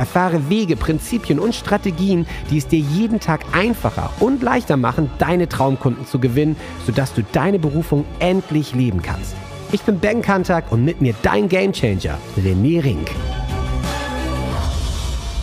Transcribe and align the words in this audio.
Erfahre 0.00 0.48
Wege, 0.48 0.76
Prinzipien 0.76 1.38
und 1.38 1.54
Strategien, 1.54 2.26
die 2.50 2.58
es 2.58 2.66
dir 2.66 2.80
jeden 2.80 3.20
Tag 3.20 3.42
einfacher 3.52 4.10
und 4.18 4.42
leichter 4.42 4.76
machen, 4.76 5.10
deine 5.18 5.48
Traumkunden 5.48 6.06
zu 6.06 6.18
gewinnen, 6.18 6.56
sodass 6.86 7.14
du 7.14 7.22
deine 7.22 7.58
Berufung 7.58 8.06
endlich 8.18 8.74
leben 8.74 9.02
kannst. 9.02 9.36
Ich 9.72 9.82
bin 9.82 10.00
Ben 10.00 10.22
Kantak 10.22 10.72
und 10.72 10.84
mit 10.84 11.00
mir 11.00 11.14
dein 11.22 11.48
Gamechanger, 11.48 12.18
René 12.36 12.82
Rink. 12.82 13.10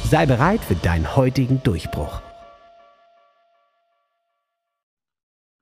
Sei 0.03 0.25
bereit 0.25 0.61
für 0.61 0.75
deinen 0.75 1.15
heutigen 1.15 1.61
Durchbruch. 1.63 2.21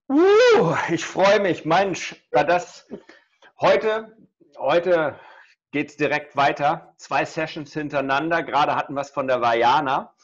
Uh, 0.10 0.74
ich 0.90 1.04
freue 1.04 1.42
mich, 1.42 1.66
Mensch, 1.66 2.16
das 2.32 2.88
Heute, 3.62 4.14
heute 4.58 5.18
geht 5.76 5.90
es 5.90 5.98
direkt 5.98 6.38
weiter. 6.38 6.94
Zwei 6.96 7.26
Sessions 7.26 7.74
hintereinander. 7.74 8.44
Gerade 8.44 8.78
hatten 8.78 8.94
wir 8.94 9.02
es 9.02 9.10
von 9.10 9.28
der 9.28 9.42
Vajana. 9.42 10.16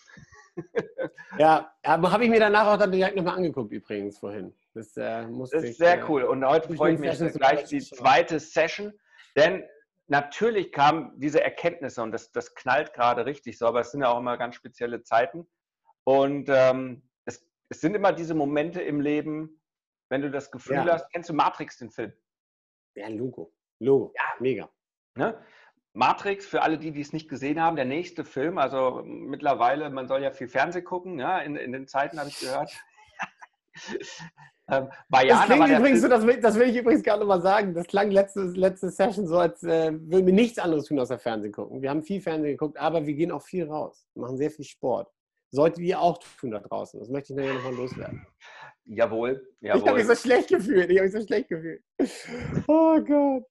ja, 1.38 1.74
aber 1.84 2.10
habe 2.14 2.24
ich 2.24 2.30
mir 2.30 2.40
danach 2.40 2.68
auch 2.68 2.78
dann 2.78 2.94
direkt 2.94 3.18
nochmal 3.18 3.36
angeguckt 3.36 3.74
übrigens 3.74 4.18
vorhin. 4.18 4.56
Das, 4.74 4.96
äh, 4.96 5.28
das 5.30 5.52
ist 5.52 5.64
ich, 5.66 5.78
sehr 5.78 6.00
äh, 6.00 6.06
cool. 6.08 6.24
Und 6.24 6.46
heute 6.46 6.74
freue 6.74 6.94
ich 6.94 7.00
mich 7.02 7.10
Sessions 7.10 7.34
gleich 7.34 7.66
die 7.66 7.82
zweite 7.82 8.40
Session. 8.40 8.94
Denn 9.36 9.66
natürlich 10.08 10.72
kamen 10.72 11.20
diese 11.20 11.44
Erkenntnisse 11.44 12.02
und 12.02 12.14
das, 12.14 12.32
das 12.32 12.56
knallt 12.56 12.94
gerade 12.94 13.26
richtig 13.26 13.58
so, 13.58 13.66
aber 13.66 13.82
es 13.82 13.92
sind 13.92 14.04
ja 14.04 14.10
auch 14.10 14.20
immer 14.20 14.38
ganz 14.38 14.56
spezielle 14.56 15.04
Zeiten. 15.04 15.46
Und 16.06 16.48
ähm, 16.48 17.10
es, 17.26 17.46
es 17.68 17.82
sind 17.82 17.94
immer 17.94 18.14
diese 18.14 18.36
Momente 18.36 18.82
im 18.82 19.02
Leben, 19.02 19.62
wenn 20.08 20.22
du 20.22 20.32
das 20.32 20.50
Gefühl 20.50 20.76
ja. 20.76 20.94
hast, 20.94 21.12
kennst 21.12 21.30
du 21.30 21.34
Matrix, 21.34 21.78
den 21.78 21.92
Film? 21.92 22.14
Ja, 22.96 23.10
Logo. 23.10 23.54
Logo. 23.80 24.14
Ja, 24.16 24.24
mega. 24.40 24.70
Ne? 25.16 25.38
Matrix, 25.94 26.46
für 26.46 26.62
alle, 26.62 26.78
die, 26.78 26.92
die 26.92 27.02
es 27.02 27.12
nicht 27.12 27.30
gesehen 27.30 27.60
haben, 27.60 27.76
der 27.76 27.86
nächste 27.86 28.24
Film, 28.24 28.58
also 28.58 29.02
mittlerweile, 29.04 29.90
man 29.90 30.08
soll 30.08 30.24
ja 30.24 30.32
viel 30.32 30.48
Fernsehen 30.48 30.86
gucken, 30.86 31.20
ja, 31.20 31.40
in, 31.40 31.56
in 31.56 31.74
den 31.74 31.88
Zeiten 31.88 32.18
habe 32.18 32.30
ich 32.30 32.40
gehört. 32.40 32.72
ähm, 34.70 34.88
das 35.10 35.46
klingt 35.46 35.70
übrigens 35.70 36.02
so, 36.02 36.08
das 36.08 36.26
will, 36.26 36.40
das 36.40 36.56
will, 36.56 36.70
ich 36.70 36.78
übrigens 36.78 37.04
gerade 37.04 37.20
nochmal 37.20 37.42
sagen, 37.42 37.74
das 37.74 37.88
klang 37.88 38.10
letzte, 38.10 38.44
letzte 38.44 38.90
Session 38.90 39.28
so, 39.28 39.40
als 39.40 39.64
äh, 39.64 39.92
würden 39.92 40.26
wir 40.26 40.34
nichts 40.34 40.60
anderes 40.60 40.86
tun 40.86 40.98
außer 40.98 41.20
Fernsehen 41.20 41.52
gucken. 41.52 41.82
Wir 41.82 41.90
haben 41.90 42.04
viel 42.04 42.22
Fernsehen 42.22 42.52
geguckt, 42.52 42.78
aber 42.78 43.06
wir 43.06 43.14
gehen 43.14 43.32
auch 43.32 43.44
viel 43.44 43.66
raus, 43.66 44.08
machen 44.16 44.38
sehr 44.38 44.52
viel 44.52 44.66
Sport. 44.66 45.12
Solltet 45.54 45.80
ihr 45.80 46.00
auch 46.00 46.18
tun 46.40 46.52
da 46.52 46.60
draußen. 46.60 47.02
Das 47.02 47.10
möchte 47.10 47.34
ich 47.34 47.38
nachher 47.38 47.54
nochmal 47.54 47.76
loswerden. 47.76 48.26
Jawohl, 48.94 49.42
jawohl. 49.62 49.80
Ich 49.80 49.88
habe 49.88 49.98
mich 50.00 50.08
so 50.08 50.16
schlecht 50.16 50.50
gefühlt. 50.50 50.92
Ich 50.92 50.98
habe 50.98 51.08
mich 51.08 51.14
so 51.14 51.26
schlecht 51.26 51.48
gefühlt. 51.48 51.82
Oh 52.68 53.00
Gott. 53.00 53.46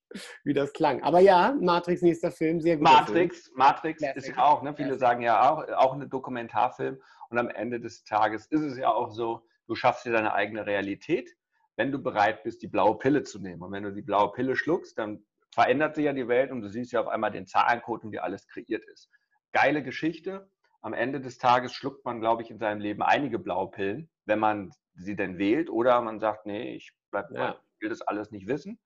Wie 0.44 0.52
das 0.52 0.70
klang. 0.74 1.02
Aber 1.02 1.20
ja, 1.20 1.56
Matrix, 1.58 2.02
nächster 2.02 2.30
Film, 2.30 2.60
sehr 2.60 2.76
gut. 2.76 2.84
Matrix, 2.84 3.46
Film. 3.46 3.56
Matrix 3.56 4.02
ist 4.16 4.28
ja 4.28 4.44
auch, 4.44 4.62
ne? 4.62 4.74
viele 4.74 4.98
sagen 4.98 5.22
ja 5.22 5.50
auch, 5.50 5.66
auch 5.78 5.94
ein 5.94 6.10
Dokumentarfilm. 6.10 7.00
Und 7.30 7.38
am 7.38 7.48
Ende 7.48 7.80
des 7.80 8.04
Tages 8.04 8.48
ist 8.48 8.60
es 8.60 8.76
ja 8.76 8.92
auch 8.92 9.12
so, 9.12 9.46
du 9.66 9.74
schaffst 9.74 10.04
dir 10.04 10.12
deine 10.12 10.34
eigene 10.34 10.66
Realität, 10.66 11.34
wenn 11.76 11.90
du 11.90 12.02
bereit 12.02 12.42
bist, 12.42 12.60
die 12.60 12.68
blaue 12.68 12.98
Pille 12.98 13.22
zu 13.22 13.38
nehmen. 13.38 13.62
Und 13.62 13.72
wenn 13.72 13.84
du 13.84 13.94
die 13.94 14.02
blaue 14.02 14.32
Pille 14.32 14.56
schluckst, 14.56 14.98
dann 14.98 15.24
verändert 15.54 15.94
sich 15.94 16.04
ja 16.04 16.12
die 16.12 16.28
Welt 16.28 16.50
und 16.50 16.60
du 16.60 16.68
siehst 16.68 16.92
ja 16.92 17.00
auf 17.00 17.08
einmal 17.08 17.30
den 17.30 17.46
Zahlencode 17.46 18.04
und 18.04 18.12
wie 18.12 18.18
alles 18.18 18.46
kreiert 18.46 18.84
ist. 18.92 19.08
Geile 19.52 19.82
Geschichte. 19.82 20.50
Am 20.82 20.92
Ende 20.92 21.20
des 21.20 21.38
Tages 21.38 21.72
schluckt 21.72 22.04
man, 22.04 22.20
glaube 22.20 22.42
ich, 22.42 22.50
in 22.50 22.58
seinem 22.58 22.80
Leben 22.80 23.02
einige 23.02 23.38
blaue 23.38 23.70
Pillen, 23.70 24.10
wenn 24.26 24.38
man 24.38 24.70
sie 25.02 25.16
denn 25.16 25.38
wählt 25.38 25.70
oder 25.70 26.00
man 26.00 26.20
sagt, 26.20 26.46
nee, 26.46 26.74
ich 26.74 26.92
bleib, 27.10 27.30
ja. 27.30 27.60
will 27.80 27.88
das 27.88 28.02
alles 28.02 28.30
nicht 28.30 28.46
wissen. 28.46 28.78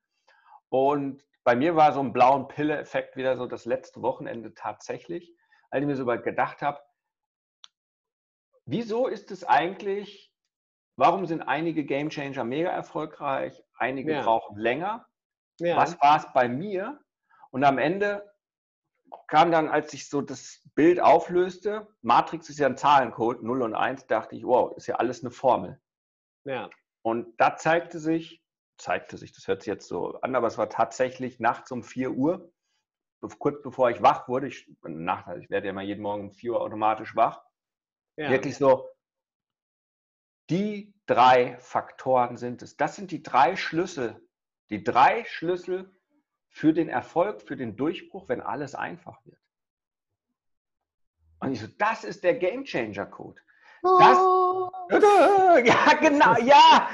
Und 0.69 1.23
bei 1.43 1.55
mir 1.55 1.75
war 1.75 1.93
so 1.93 1.99
ein 1.99 2.13
blauen 2.13 2.47
Pille-Effekt 2.47 3.15
wieder 3.15 3.37
so 3.37 3.45
das 3.45 3.65
letzte 3.65 4.01
Wochenende 4.01 4.53
tatsächlich, 4.53 5.35
als 5.69 5.81
ich 5.81 5.87
mir 5.87 5.95
so 5.95 6.05
gedacht 6.05 6.61
habe, 6.61 6.79
wieso 8.65 9.07
ist 9.07 9.31
es 9.31 9.43
eigentlich, 9.43 10.33
warum 10.97 11.25
sind 11.25 11.43
einige 11.43 11.85
Gamechanger 11.85 12.43
mega 12.43 12.69
erfolgreich, 12.69 13.63
einige 13.77 14.13
ja. 14.13 14.23
brauchen 14.23 14.57
länger? 14.57 15.05
Ja. 15.59 15.77
Was 15.77 15.99
war 16.01 16.17
es 16.17 16.33
bei 16.33 16.49
mir? 16.49 16.99
Und 17.51 17.63
am 17.63 17.77
Ende 17.77 18.29
kam 19.27 19.51
dann, 19.51 19.69
als 19.69 19.91
sich 19.91 20.09
so 20.09 20.21
das 20.21 20.61
Bild 20.75 20.99
auflöste, 20.99 21.87
Matrix 22.01 22.49
ist 22.49 22.59
ja 22.59 22.67
ein 22.67 22.77
Zahlencode, 22.77 23.43
0 23.43 23.61
und 23.61 23.75
1, 23.75 24.07
dachte 24.07 24.35
ich, 24.35 24.45
wow, 24.45 24.75
ist 24.75 24.87
ja 24.87 24.95
alles 24.95 25.23
eine 25.23 25.31
Formel. 25.31 25.79
Ja. 26.45 26.69
Und 27.01 27.39
da 27.39 27.57
zeigte 27.57 27.99
sich, 27.99 28.41
zeigte 28.77 29.17
sich, 29.17 29.31
das 29.33 29.47
hört 29.47 29.61
sich 29.61 29.67
jetzt 29.67 29.87
so 29.87 30.19
an, 30.21 30.35
aber 30.35 30.47
es 30.47 30.57
war 30.57 30.69
tatsächlich 30.69 31.39
nachts 31.39 31.71
um 31.71 31.83
4 31.83 32.11
Uhr, 32.11 32.51
kurz 33.39 33.61
bevor 33.61 33.89
ich 33.89 34.01
wach 34.01 34.27
wurde, 34.27 34.47
ich, 34.47 34.69
Nacht, 34.83 35.27
also 35.27 35.41
ich 35.41 35.49
werde 35.49 35.67
ja 35.67 35.71
immer 35.71 35.81
jeden 35.81 36.01
Morgen 36.01 36.25
um 36.25 36.31
4 36.31 36.53
Uhr 36.53 36.61
automatisch 36.61 37.15
wach, 37.15 37.43
ja. 38.17 38.29
wirklich 38.29 38.57
so, 38.57 38.87
die 40.49 40.93
drei 41.07 41.57
Faktoren 41.59 42.37
sind 42.37 42.61
es. 42.61 42.77
Das 42.77 42.95
sind 42.95 43.11
die 43.11 43.23
drei 43.23 43.55
Schlüssel, 43.55 44.21
die 44.69 44.83
drei 44.83 45.25
Schlüssel 45.25 45.91
für 46.49 46.73
den 46.73 46.89
Erfolg, 46.89 47.41
für 47.41 47.57
den 47.57 47.75
Durchbruch, 47.75 48.29
wenn 48.29 48.41
alles 48.41 48.75
einfach 48.75 49.25
wird. 49.25 49.41
Und 51.39 51.51
ich 51.51 51.59
so, 51.59 51.67
das 51.77 52.03
ist 52.03 52.23
der 52.23 52.35
Game 52.35 52.63
Changer 52.63 53.05
Code. 53.05 53.41
Das, 53.81 54.17
oh. 54.17 54.69
ja, 54.91 55.93
genau, 55.99 56.35
ja, 56.41 56.89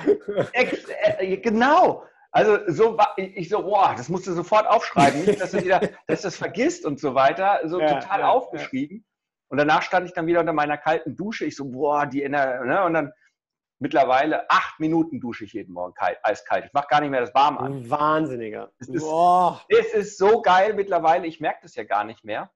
äh, 0.53 1.37
genau. 1.37 2.03
Also 2.31 2.59
so 2.67 2.97
war 2.97 3.13
ich 3.17 3.49
so, 3.49 3.61
boah, 3.63 3.93
das 3.95 4.07
musst 4.07 4.25
du 4.25 4.33
sofort 4.33 4.65
aufschreiben, 4.65 5.25
nicht, 5.25 5.41
dass 5.41 5.51
du 5.51 5.63
wieder, 5.63 5.79
dass 6.07 6.21
du 6.21 6.27
das 6.27 6.37
vergisst 6.37 6.85
und 6.85 6.99
so 6.99 7.13
weiter. 7.13 7.59
So 7.65 7.79
ja, 7.81 7.99
total 7.99 8.21
ja, 8.21 8.29
aufgeschrieben. 8.29 9.05
Und 9.49 9.57
danach 9.57 9.81
stand 9.81 10.07
ich 10.07 10.13
dann 10.13 10.27
wieder 10.27 10.39
unter 10.39 10.53
meiner 10.53 10.77
kalten 10.77 11.17
Dusche. 11.17 11.45
Ich 11.45 11.57
so, 11.57 11.65
boah, 11.65 12.05
die 12.05 12.23
Ener 12.23 12.63
ne? 12.63 12.85
Und 12.85 12.93
dann 12.93 13.11
mittlerweile 13.79 14.49
acht 14.49 14.79
Minuten 14.79 15.19
dusche 15.19 15.43
ich 15.43 15.53
jeden 15.53 15.73
Morgen 15.73 15.93
kalt, 15.93 16.19
eiskalt. 16.23 16.65
Ich 16.65 16.73
mache 16.73 16.87
gar 16.87 17.01
nicht 17.01 17.09
mehr 17.09 17.19
das 17.19 17.33
warm 17.33 17.57
an. 17.57 17.89
Wahnsinniger. 17.89 18.71
Es 18.79 18.87
ist, 18.87 19.05
es 19.67 19.93
ist 19.93 20.17
so 20.17 20.41
geil 20.41 20.73
mittlerweile. 20.73 21.27
Ich 21.27 21.41
merke 21.41 21.59
das 21.63 21.75
ja 21.75 21.83
gar 21.83 22.05
nicht 22.05 22.23
mehr. 22.23 22.49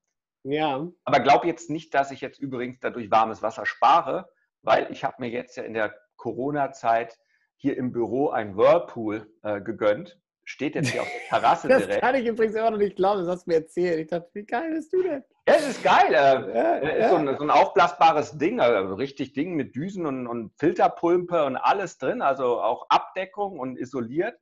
Ja. 0.46 0.88
Aber 1.04 1.20
glaub 1.22 1.44
jetzt 1.44 1.70
nicht, 1.70 1.94
dass 1.94 2.12
ich 2.12 2.22
jetzt 2.22 2.40
übrigens 2.40 2.80
dadurch 2.80 3.10
warmes 3.10 3.42
Wasser 3.42 3.66
spare, 3.66 4.30
weil 4.62 4.92
ich 4.92 5.04
habe 5.04 5.16
mir 5.20 5.30
jetzt 5.30 5.58
ja 5.58 5.64
in 5.64 5.74
der 5.74 5.96
Corona-Zeit 6.18 7.18
hier 7.58 7.78
im 7.78 7.92
Büro 7.92 8.30
ein 8.30 8.56
Whirlpool 8.56 9.28
äh, 9.42 9.60
gegönnt. 9.60 10.20
Steht 10.44 10.76
jetzt 10.76 10.90
hier 10.90 11.02
auf 11.02 11.08
der 11.08 11.40
Terrasse 11.40 11.68
das 11.68 11.80
direkt. 11.80 12.04
Das 12.04 12.10
kann 12.12 12.22
ich 12.22 12.28
übrigens 12.28 12.56
immer 12.56 12.70
noch 12.70 12.78
nicht 12.78 12.96
glauben, 12.96 13.22
das 13.22 13.30
hast 13.30 13.48
du 13.48 13.52
mir 13.52 13.58
erzählt. 13.58 14.00
Ich 14.00 14.08
dachte, 14.08 14.30
wie 14.34 14.46
geil 14.46 14.72
bist 14.76 14.94
du 14.94 15.02
denn? 15.02 15.24
Ja, 15.48 15.56
es 15.56 15.68
ist 15.68 15.84
geil. 15.84 16.10
Äh, 16.10 16.14
ja, 16.14 16.76
ist 16.76 17.00
ja. 17.00 17.10
So, 17.10 17.16
ein, 17.16 17.38
so, 17.38 17.44
ein, 17.44 17.50
aufblasbares 17.50 18.38
Ding, 18.38 18.60
also 18.60 18.94
richtig 18.94 19.34
Ding 19.34 19.56
mit 19.56 19.76
Düsen 19.76 20.06
und, 20.06 20.28
und 20.28 20.52
Filterpulpe 20.60 21.44
und 21.46 21.58
alles 21.58 21.98
drin, 21.98 22.22
also 22.22 22.62
auch 22.62 22.86
Abdeckung 22.90 23.58
und 23.58 23.80
isoliert 23.80 24.36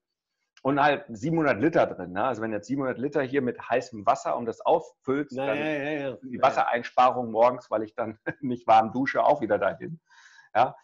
und 0.64 0.82
halt 0.82 1.04
700 1.10 1.60
Liter 1.60 1.86
drin. 1.86 2.14
Ne? 2.14 2.24
Also 2.24 2.42
wenn 2.42 2.54
jetzt 2.54 2.68
700 2.68 2.98
Liter 2.98 3.22
hier 3.22 3.42
mit 3.42 3.60
heißem 3.70 4.06
Wasser 4.06 4.38
und 4.38 4.46
das 4.46 4.62
auffüllst, 4.62 5.36
Na, 5.36 5.48
dann 5.48 5.58
ja, 5.58 5.66
ja, 5.66 5.92
ja. 5.92 6.18
die 6.24 6.42
Wassereinsparung 6.42 7.32
morgens, 7.32 7.70
weil 7.70 7.84
ich 7.84 7.94
dann 7.94 8.18
nicht 8.42 8.66
warm 8.66 8.94
dusche, 8.94 9.24
auch 9.24 9.42
wieder 9.42 9.60
dahin. 9.60 10.00
Ja? 10.56 10.76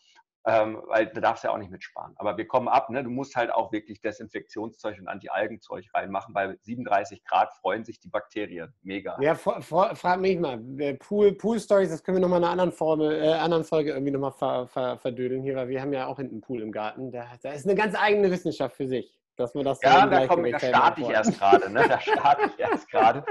Ähm, 0.46 0.82
weil 0.88 1.08
du 1.08 1.22
darfst 1.22 1.46
ja 1.46 1.52
auch 1.52 1.58
nicht 1.58 1.72
mitsparen. 1.72 2.14
Aber 2.18 2.36
wir 2.36 2.46
kommen 2.46 2.68
ab, 2.68 2.90
ne? 2.90 3.04
du 3.04 3.10
musst 3.10 3.38
halt 3.38 3.54
auch 3.54 3.72
wirklich 3.72 4.02
Desinfektionszeug 4.02 5.00
und 5.00 5.08
Anti-Algenzeug 5.08 5.86
reinmachen. 5.94 6.34
Bei 6.34 6.58
37 6.62 7.24
Grad 7.24 7.54
freuen 7.54 7.86
sich 7.86 8.02
die 8.02 8.10
Bakterien. 8.10 8.74
Mega. 8.82 9.18
Ja, 9.22 9.36
frag 9.36 10.20
mich 10.20 10.40
mal. 10.40 10.58
Pool, 11.00 11.34
Pool 11.34 11.58
Stories, 11.58 11.90
das 11.90 12.04
können 12.04 12.18
wir 12.18 12.22
nochmal 12.22 12.40
in 12.40 12.46
einer 12.46 12.52
anderen, 12.52 12.72
Formel, 12.74 13.24
äh, 13.24 13.32
anderen 13.32 13.64
Folge 13.64 13.92
irgendwie 13.92 14.12
nochmal 14.12 14.34
ver, 14.34 14.68
ver, 14.68 14.98
verdödeln 14.98 15.42
hier, 15.42 15.56
weil 15.56 15.70
wir 15.70 15.82
haben 15.82 15.94
ja 15.94 16.08
auch 16.08 16.18
hinten 16.18 16.36
einen 16.36 16.42
Pool 16.42 16.62
im 16.62 16.74
Garten. 16.74 17.12
Da, 17.12 17.28
da 17.42 17.54
ist 17.54 17.66
eine 17.66 17.76
ganz 17.76 17.96
eigene 17.96 18.30
Wissenschaft 18.30 18.76
für 18.76 18.88
sich 18.88 19.19
dass 19.40 19.54
wir 19.56 19.64
das 19.64 19.80
Ja, 19.82 20.06
da, 20.06 20.28
komm, 20.28 20.50
da 20.52 20.60
starte 20.60 21.02
ich 21.02 21.10
erst 21.10 21.40
gerade. 21.40 21.70
Ne? 21.72 21.86
Da 21.88 22.00
starte 22.00 22.46
ich 22.46 22.60
erst 22.60 22.90
gerade. 22.90 23.24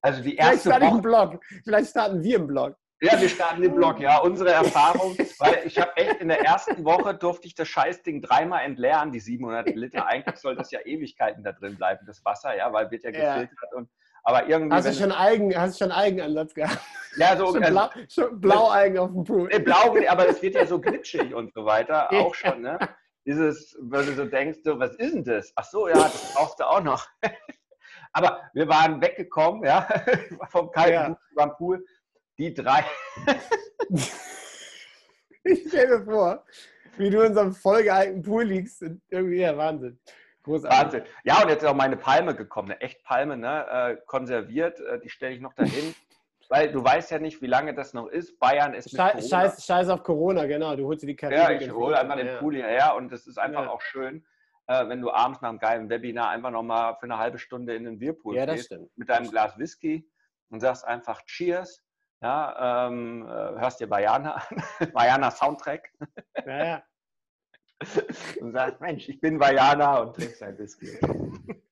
Also 0.00 0.22
die 0.22 0.36
erste 0.36 0.52
Vielleicht 0.52 0.66
starte 0.66 0.84
ich 0.84 0.92
einen 0.92 1.02
Blog. 1.02 1.40
Vielleicht 1.64 1.90
starten 1.90 2.22
wir 2.22 2.38
einen 2.38 2.46
Blog. 2.46 2.76
Ja, 3.02 3.20
wir 3.20 3.28
starten 3.28 3.60
den 3.60 3.74
Blog, 3.74 4.00
ja. 4.00 4.18
Unsere 4.20 4.52
Erfahrung, 4.52 5.18
weil 5.38 5.62
ich 5.66 5.78
habe 5.78 5.94
echt 5.96 6.20
in 6.22 6.28
der 6.28 6.40
ersten 6.40 6.82
Woche 6.82 7.14
durfte 7.14 7.46
ich 7.46 7.54
das 7.54 7.68
Scheißding 7.68 8.22
dreimal 8.22 8.64
entleeren, 8.64 9.12
die 9.12 9.20
700 9.20 9.68
Liter. 9.74 10.06
Eigentlich 10.06 10.36
soll 10.36 10.56
das 10.56 10.70
ja 10.70 10.80
Ewigkeiten 10.82 11.44
da 11.44 11.52
drin 11.52 11.76
bleiben, 11.76 12.06
das 12.06 12.24
Wasser, 12.24 12.56
ja, 12.56 12.72
weil 12.72 12.90
wird 12.90 13.04
ja 13.04 13.10
gefiltert. 13.10 13.74
Und, 13.74 13.90
Aber 14.22 14.48
irgendwie. 14.48 14.74
Hast 14.74 14.88
du 14.88 14.94
schon 14.94 15.12
Algen, 15.12 15.54
hast 15.54 15.78
du 15.78 15.84
schon 15.84 15.92
Algenansatz 15.92 16.54
gehabt? 16.54 16.80
Ja, 17.18 17.36
so. 17.36 17.46
schon, 17.52 17.64
also, 17.64 17.74
Blau, 17.74 17.90
schon 18.08 18.40
Blaualgen 18.40 18.98
auf 18.98 19.12
dem 19.12 19.24
Pool. 19.24 19.48
Nee, 19.52 19.58
Blau, 19.58 19.94
aber 20.08 20.28
es 20.28 20.40
wird 20.40 20.54
ja 20.54 20.64
so 20.64 20.80
glitschig 20.80 21.34
und 21.34 21.52
so 21.52 21.66
weiter. 21.66 22.10
Auch 22.12 22.34
schon, 22.34 22.62
ne? 22.62 22.78
Dieses, 23.26 23.76
wenn 23.80 24.06
du 24.06 24.14
so 24.14 24.24
denkst, 24.24 24.60
so, 24.62 24.78
was 24.78 24.94
ist 24.96 25.14
denn 25.14 25.24
das? 25.24 25.52
Ach 25.56 25.64
so, 25.64 25.88
ja, 25.88 25.94
das 25.94 26.32
brauchst 26.34 26.60
du 26.60 26.64
auch 26.64 26.82
noch. 26.82 27.06
aber 28.12 28.40
wir 28.54 28.68
waren 28.68 29.00
weggekommen, 29.02 29.64
ja, 29.64 29.86
vom 30.50 30.70
kalten 30.70 31.16
ja. 31.36 31.46
Pool. 31.46 31.84
Die 32.38 32.54
drei. 32.54 32.84
ich 35.42 35.68
stelle 35.68 35.98
mir 35.98 36.04
vor, 36.04 36.44
wie 36.98 37.10
du 37.10 37.22
in 37.22 37.34
so 37.34 37.40
einem 37.40 37.54
vollgehaltenen 37.54 38.22
Pool 38.22 38.44
liegst. 38.44 38.84
Irgendwie, 39.08 39.40
ja, 39.40 39.56
Wahnsinn. 39.56 39.98
Großartig. 40.42 40.78
Wahnsinn. 40.78 41.02
Ja, 41.24 41.42
und 41.42 41.48
jetzt 41.48 41.62
ist 41.62 41.68
auch 41.68 41.74
meine 41.74 41.96
Palme 41.96 42.36
gekommen, 42.36 42.70
eine 42.70 42.80
Echtpalme, 42.80 43.36
ne? 43.36 43.66
Äh, 43.68 43.96
konserviert. 44.06 44.78
Äh, 44.80 45.00
die 45.00 45.08
stelle 45.08 45.34
ich 45.34 45.40
noch 45.40 45.54
dahin. 45.54 45.94
Weil 46.48 46.70
du 46.70 46.82
weißt 46.82 47.10
ja 47.10 47.18
nicht, 47.18 47.42
wie 47.42 47.46
lange 47.46 47.74
das 47.74 47.92
noch 47.94 48.06
ist. 48.06 48.38
Bayern 48.38 48.74
ist 48.74 48.92
mit 48.92 49.00
Scheiß, 49.00 49.28
Scheiß, 49.28 49.64
Scheiß 49.64 49.88
auf 49.88 50.02
Corona, 50.02 50.46
genau. 50.46 50.76
Du 50.76 50.86
holst 50.86 51.02
dir 51.02 51.08
die 51.08 51.16
Karibik. 51.16 51.38
Ja, 51.38 51.50
ich 51.50 51.70
hole 51.70 51.98
einfach 51.98 52.16
den. 52.16 52.38
Pool 52.38 52.54
hierher 52.54 52.94
und 52.96 53.12
es 53.12 53.26
ist 53.26 53.38
einfach 53.38 53.64
ja. 53.64 53.70
auch 53.70 53.80
schön, 53.80 54.24
äh, 54.66 54.88
wenn 54.88 55.00
du 55.00 55.10
abends 55.10 55.40
nach 55.40 55.48
einem 55.48 55.58
geilen 55.58 55.88
Webinar 55.88 56.30
einfach 56.30 56.50
nochmal 56.50 56.96
für 56.96 57.04
eine 57.04 57.18
halbe 57.18 57.38
Stunde 57.38 57.74
in 57.74 57.84
den 57.84 57.98
Bierpool 57.98 58.36
ja, 58.36 58.46
gehst 58.46 58.74
mit 58.96 59.08
deinem 59.08 59.30
Glas 59.30 59.58
Whisky 59.58 60.08
und 60.50 60.60
sagst 60.60 60.84
einfach 60.84 61.22
Cheers. 61.24 61.82
Ja, 62.22 62.86
ähm, 62.88 63.26
äh, 63.26 63.60
hörst 63.60 63.80
dir 63.80 63.88
Bayana 63.88 64.34
an, 64.34 64.62
Bayana 64.94 65.30
Soundtrack. 65.30 65.92
Ja, 66.46 66.64
ja. 66.64 66.82
und 68.40 68.52
sagst, 68.52 68.80
Mensch, 68.80 69.08
ich 69.08 69.20
bin 69.20 69.38
Vajana 69.38 69.98
und 69.98 70.16
trinkst 70.16 70.42
ein 70.42 70.58
Whisky. 70.58 70.98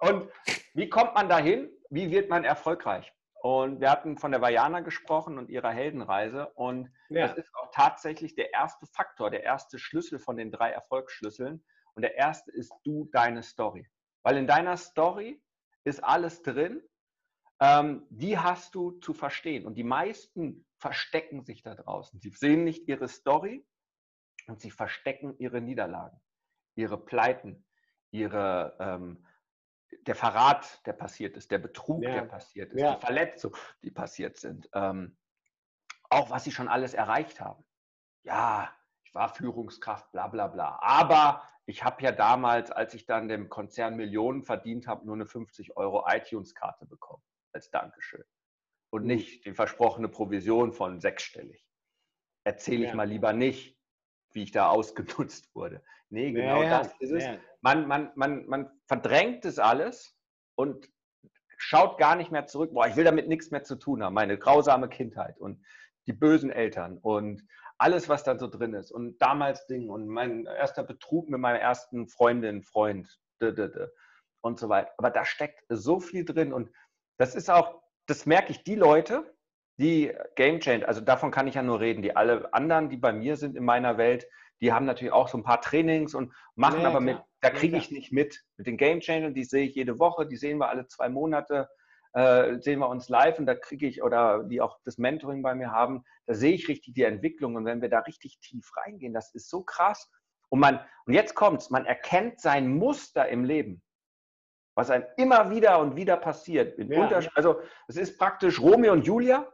und 0.00 0.30
wie 0.74 0.88
kommt 0.88 1.14
man 1.14 1.28
dahin? 1.28 1.70
Wie 1.90 2.10
wird 2.10 2.28
man 2.28 2.44
erfolgreich? 2.44 3.12
Und 3.42 3.80
wir 3.80 3.90
hatten 3.90 4.18
von 4.18 4.32
der 4.32 4.40
Vajana 4.40 4.80
gesprochen 4.80 5.38
und 5.38 5.50
ihrer 5.50 5.70
Heldenreise. 5.70 6.48
Und 6.54 6.90
ja. 7.08 7.26
das 7.26 7.36
ist 7.36 7.54
auch 7.54 7.70
tatsächlich 7.72 8.34
der 8.34 8.52
erste 8.52 8.86
Faktor, 8.86 9.30
der 9.30 9.44
erste 9.44 9.78
Schlüssel 9.78 10.18
von 10.18 10.36
den 10.36 10.50
drei 10.50 10.70
Erfolgsschlüsseln. 10.70 11.64
Und 11.94 12.02
der 12.02 12.16
erste 12.16 12.50
ist 12.50 12.72
du, 12.84 13.08
deine 13.12 13.42
Story. 13.42 13.88
Weil 14.22 14.36
in 14.36 14.46
deiner 14.46 14.76
Story 14.76 15.40
ist 15.84 16.02
alles 16.02 16.42
drin, 16.42 16.82
ähm, 17.60 18.06
die 18.10 18.38
hast 18.38 18.74
du 18.74 18.92
zu 19.00 19.14
verstehen. 19.14 19.64
Und 19.64 19.76
die 19.76 19.84
meisten 19.84 20.66
verstecken 20.78 21.44
sich 21.44 21.62
da 21.62 21.74
draußen. 21.74 22.20
Sie 22.20 22.30
sehen 22.30 22.64
nicht 22.64 22.88
ihre 22.88 23.08
Story, 23.08 23.64
und 24.46 24.60
sie 24.60 24.70
verstecken 24.70 25.36
ihre 25.38 25.60
Niederlagen, 25.60 26.20
ihre 26.74 26.98
Pleiten, 26.98 27.64
ihre, 28.10 28.76
ähm, 28.78 29.26
der 30.06 30.14
Verrat, 30.14 30.84
der 30.86 30.92
passiert 30.92 31.36
ist, 31.36 31.50
der 31.50 31.58
Betrug, 31.58 32.02
ja. 32.02 32.12
der 32.12 32.22
passiert 32.22 32.72
ist, 32.72 32.80
ja. 32.80 32.94
die 32.94 33.00
Verletzungen, 33.00 33.54
die 33.82 33.90
passiert 33.90 34.36
sind, 34.36 34.68
ähm, 34.72 35.16
auch 36.10 36.30
was 36.30 36.44
sie 36.44 36.52
schon 36.52 36.68
alles 36.68 36.94
erreicht 36.94 37.40
haben. 37.40 37.64
Ja, 38.22 38.72
ich 39.04 39.14
war 39.14 39.28
Führungskraft, 39.28 40.10
bla 40.12 40.28
bla 40.28 40.48
bla. 40.48 40.78
Aber 40.80 41.42
ich 41.66 41.82
habe 41.84 42.02
ja 42.02 42.12
damals, 42.12 42.70
als 42.70 42.94
ich 42.94 43.06
dann 43.06 43.28
dem 43.28 43.48
Konzern 43.48 43.96
Millionen 43.96 44.44
verdient 44.44 44.86
habe, 44.86 45.04
nur 45.04 45.16
eine 45.16 45.26
50 45.26 45.76
Euro 45.76 46.04
iTunes-Karte 46.08 46.86
bekommen 46.86 47.22
als 47.52 47.70
Dankeschön. 47.70 48.24
Und 48.90 49.02
hm. 49.02 49.08
nicht 49.08 49.44
die 49.44 49.54
versprochene 49.54 50.08
Provision 50.08 50.72
von 50.72 51.00
sechsstellig. 51.00 51.66
Erzähle 52.44 52.84
ich 52.84 52.90
ja. 52.90 52.94
mal 52.94 53.08
lieber 53.08 53.32
nicht, 53.32 53.76
wie 54.30 54.44
ich 54.44 54.52
da 54.52 54.68
ausgenutzt 54.70 55.54
wurde. 55.54 55.82
Nee, 56.10 56.32
genau 56.32 56.62
ja, 56.62 56.78
das 56.78 56.94
ist 57.00 57.12
es. 57.12 57.24
Ja. 57.24 57.36
Man, 57.60 57.86
man, 57.86 58.12
man, 58.14 58.46
man 58.46 58.70
verdrängt 58.86 59.44
es 59.44 59.58
alles 59.58 60.16
und 60.54 60.88
schaut 61.56 61.98
gar 61.98 62.16
nicht 62.16 62.30
mehr 62.30 62.46
zurück. 62.46 62.72
Boah, 62.72 62.86
ich 62.86 62.96
will 62.96 63.04
damit 63.04 63.28
nichts 63.28 63.50
mehr 63.50 63.64
zu 63.64 63.76
tun 63.76 64.02
haben. 64.02 64.14
Meine 64.14 64.38
grausame 64.38 64.88
Kindheit 64.88 65.38
und 65.38 65.64
die 66.06 66.12
bösen 66.12 66.50
Eltern 66.50 66.98
und 66.98 67.42
alles, 67.78 68.08
was 68.08 68.24
da 68.24 68.38
so 68.38 68.46
drin 68.48 68.74
ist. 68.74 68.90
Und 68.90 69.18
damals 69.18 69.66
Ding 69.66 69.90
und 69.90 70.06
mein 70.06 70.46
erster 70.46 70.84
Betrug 70.84 71.28
mit 71.28 71.40
meiner 71.40 71.58
ersten 71.58 72.08
Freundin, 72.08 72.62
Freund 72.62 73.18
und 74.40 74.58
so 74.58 74.68
weiter. 74.68 74.92
Aber 74.96 75.10
da 75.10 75.24
steckt 75.24 75.64
so 75.68 76.00
viel 76.00 76.24
drin 76.24 76.52
und 76.52 76.70
das 77.18 77.34
ist 77.34 77.50
auch, 77.50 77.82
das 78.06 78.26
merke 78.26 78.52
ich, 78.52 78.62
die 78.62 78.76
Leute, 78.76 79.34
die 79.78 80.14
Game 80.36 80.60
Changer, 80.60 80.88
also 80.88 81.00
davon 81.00 81.30
kann 81.30 81.48
ich 81.48 81.54
ja 81.54 81.62
nur 81.62 81.80
reden. 81.80 82.02
Die 82.02 82.16
alle 82.16 82.52
anderen, 82.54 82.88
die 82.88 82.96
bei 82.96 83.12
mir 83.12 83.36
sind 83.36 83.56
in 83.56 83.64
meiner 83.64 83.98
Welt, 83.98 84.26
die 84.60 84.72
haben 84.72 84.86
natürlich 84.86 85.12
auch 85.12 85.28
so 85.28 85.38
ein 85.38 85.44
paar 85.44 85.60
Trainings 85.60 86.14
und 86.14 86.32
machen 86.54 86.82
ja, 86.82 86.88
aber 86.88 87.00
mit, 87.00 87.18
da 87.40 87.50
kriege 87.50 87.76
ich 87.76 87.90
nicht 87.90 88.12
mit. 88.12 88.42
Mit 88.56 88.66
den 88.66 88.76
Game 88.76 89.00
Changern, 89.00 89.34
die 89.34 89.44
sehe 89.44 89.66
ich 89.66 89.74
jede 89.74 89.98
Woche, 89.98 90.26
die 90.26 90.36
sehen 90.36 90.58
wir 90.58 90.68
alle 90.68 90.86
zwei 90.86 91.08
Monate, 91.08 91.68
äh, 92.12 92.58
sehen 92.60 92.78
wir 92.78 92.88
uns 92.88 93.08
live 93.08 93.38
und 93.38 93.46
da 93.46 93.54
kriege 93.54 93.86
ich, 93.86 94.02
oder 94.02 94.44
die 94.44 94.60
auch 94.60 94.78
das 94.84 94.98
Mentoring 94.98 95.42
bei 95.42 95.54
mir 95.54 95.70
haben, 95.70 96.04
da 96.26 96.34
sehe 96.34 96.54
ich 96.54 96.68
richtig 96.68 96.94
die 96.94 97.02
Entwicklung. 97.02 97.56
Und 97.56 97.64
wenn 97.66 97.82
wir 97.82 97.90
da 97.90 98.00
richtig 98.00 98.38
tief 98.40 98.70
reingehen, 98.76 99.12
das 99.12 99.34
ist 99.34 99.50
so 99.50 99.62
krass. 99.62 100.10
Und, 100.48 100.60
man, 100.60 100.80
und 101.06 101.12
jetzt 101.12 101.34
kommt's, 101.34 101.70
man 101.70 101.84
erkennt 101.84 102.40
sein 102.40 102.68
Muster 102.68 103.28
im 103.28 103.44
Leben 103.44 103.82
was 104.76 104.90
einem 104.90 105.06
immer 105.16 105.50
wieder 105.50 105.80
und 105.80 105.96
wieder 105.96 106.18
passiert. 106.18 106.78
Ja. 106.78 107.20
Also 107.34 107.60
es 107.88 107.96
ist 107.96 108.18
praktisch 108.18 108.60
Romeo 108.60 108.92
und 108.92 109.06
Julia, 109.06 109.50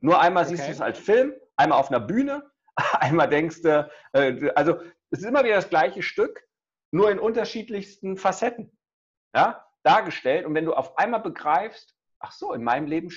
nur 0.00 0.20
einmal 0.20 0.44
okay. 0.44 0.56
siehst 0.56 0.68
du 0.68 0.72
es 0.72 0.80
als 0.80 0.98
Film, 0.98 1.32
einmal 1.56 1.78
auf 1.78 1.88
einer 1.88 2.00
Bühne, 2.00 2.50
einmal 3.00 3.28
denkst 3.28 3.62
du, 3.62 3.90
äh, 4.12 4.50
also 4.54 4.80
es 5.10 5.20
ist 5.20 5.24
immer 5.24 5.44
wieder 5.44 5.56
das 5.56 5.70
gleiche 5.70 6.02
Stück, 6.02 6.46
nur 6.90 7.10
in 7.10 7.18
unterschiedlichsten 7.18 8.16
Facetten 8.16 8.76
ja, 9.34 9.64
dargestellt. 9.82 10.46
Und 10.46 10.54
wenn 10.54 10.64
du 10.64 10.74
auf 10.74 10.96
einmal 10.98 11.20
begreifst, 11.20 11.94
ach 12.18 12.32
so, 12.32 12.52
in 12.52 12.62
meinem 12.62 12.86
Leben, 12.86 13.10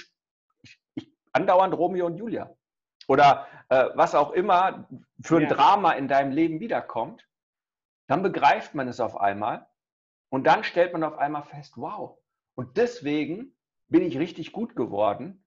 ich, 0.62 0.80
ich 0.96 1.14
andauernd 1.34 1.74
Romeo 1.74 2.06
und 2.06 2.18
Julia 2.18 2.56
oder 3.08 3.48
äh, 3.70 3.90
was 3.96 4.16
auch 4.16 4.32
immer 4.32 4.88
für 5.22 5.38
ein 5.38 5.44
ja. 5.44 5.50
Drama 5.50 5.94
in 5.94 6.08
deinem 6.08 6.32
Leben 6.32 6.60
wiederkommt, 6.60 7.28
dann 8.08 8.24
begreift 8.24 8.76
man 8.76 8.88
es 8.88 9.00
auf 9.00 9.20
einmal 9.20 9.68
und 10.30 10.46
dann 10.46 10.64
stellt 10.64 10.94
man 10.94 11.04
auf 11.04 11.18
einmal 11.18 11.44
fest, 11.44 11.74
wow, 11.76 12.18
und 12.56 12.78
deswegen 12.78 13.56
bin 13.88 14.04
ich 14.04 14.18
richtig 14.20 14.52
gut 14.52 14.76
geworden, 14.76 15.44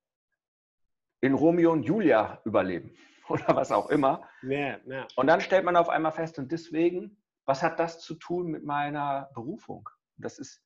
in 1.20 1.34
Romeo 1.34 1.72
und 1.72 1.84
Julia 1.84 2.40
überleben 2.44 2.96
oder 3.28 3.56
was 3.56 3.72
auch 3.72 3.90
immer. 3.90 4.28
Ja, 4.42 4.78
ja. 4.86 5.06
Und 5.16 5.26
dann 5.26 5.40
stellt 5.40 5.64
man 5.64 5.76
auf 5.76 5.88
einmal 5.88 6.12
fest, 6.12 6.38
und 6.38 6.52
deswegen, 6.52 7.22
was 7.44 7.62
hat 7.62 7.78
das 7.78 8.00
zu 8.00 8.14
tun 8.14 8.48
mit 8.48 8.64
meiner 8.64 9.30
Berufung? 9.34 9.88
Das 10.16 10.38
ist, 10.38 10.62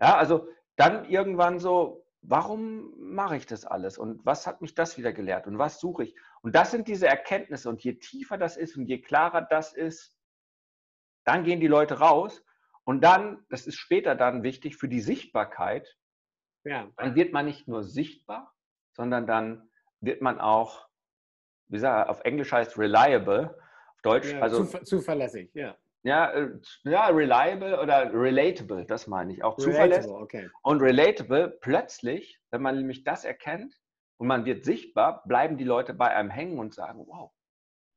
ja, 0.00 0.16
also 0.16 0.48
dann 0.76 1.04
irgendwann 1.04 1.58
so, 1.58 2.06
warum 2.22 2.92
mache 2.98 3.36
ich 3.36 3.46
das 3.46 3.64
alles? 3.64 3.98
Und 3.98 4.24
was 4.24 4.46
hat 4.46 4.62
mich 4.62 4.74
das 4.74 4.96
wieder 4.96 5.12
gelehrt? 5.12 5.46
Und 5.46 5.58
was 5.58 5.80
suche 5.80 6.04
ich? 6.04 6.16
Und 6.42 6.54
das 6.54 6.70
sind 6.70 6.88
diese 6.88 7.06
Erkenntnisse. 7.06 7.68
Und 7.68 7.82
je 7.82 7.94
tiefer 7.94 8.38
das 8.38 8.56
ist 8.56 8.76
und 8.76 8.86
je 8.86 9.00
klarer 9.00 9.42
das 9.42 9.72
ist, 9.72 10.16
dann 11.24 11.44
gehen 11.44 11.60
die 11.60 11.68
Leute 11.68 11.98
raus. 11.98 12.44
Und 12.84 13.02
dann, 13.02 13.44
das 13.48 13.66
ist 13.66 13.76
später 13.76 14.14
dann 14.14 14.42
wichtig 14.42 14.76
für 14.76 14.88
die 14.88 15.00
Sichtbarkeit, 15.00 15.96
ja. 16.64 16.90
dann 16.96 17.14
wird 17.14 17.32
man 17.32 17.46
nicht 17.46 17.68
nur 17.68 17.84
sichtbar, 17.84 18.54
sondern 18.92 19.26
dann 19.26 19.70
wird 20.00 20.20
man 20.20 20.40
auch, 20.40 20.88
wie 21.72 21.76
gesagt, 21.76 22.10
auf 22.10 22.20
Englisch 22.24 22.52
heißt 22.52 22.78
reliable, 22.78 23.56
auf 23.88 24.02
Deutsch, 24.02 24.30
ja, 24.30 24.40
also 24.40 24.64
zuverlässig, 24.64 25.50
ja. 25.54 25.74
Ja, 26.04 26.32
äh, 26.32 26.50
ja, 26.82 27.06
reliable 27.06 27.80
oder 27.80 28.12
relatable, 28.12 28.84
das 28.84 29.06
meine 29.06 29.32
ich. 29.32 29.44
Auch 29.44 29.56
zuverlässig. 29.56 30.10
Okay. 30.10 30.50
Und 30.62 30.82
relatable, 30.82 31.48
plötzlich, 31.60 32.40
wenn 32.50 32.60
man 32.60 32.76
nämlich 32.76 33.04
das 33.04 33.24
erkennt 33.24 33.80
und 34.18 34.26
man 34.26 34.44
wird 34.44 34.64
sichtbar, 34.64 35.22
bleiben 35.26 35.56
die 35.56 35.64
Leute 35.64 35.94
bei 35.94 36.08
einem 36.08 36.28
hängen 36.28 36.58
und 36.58 36.74
sagen, 36.74 37.04
wow, 37.06 37.30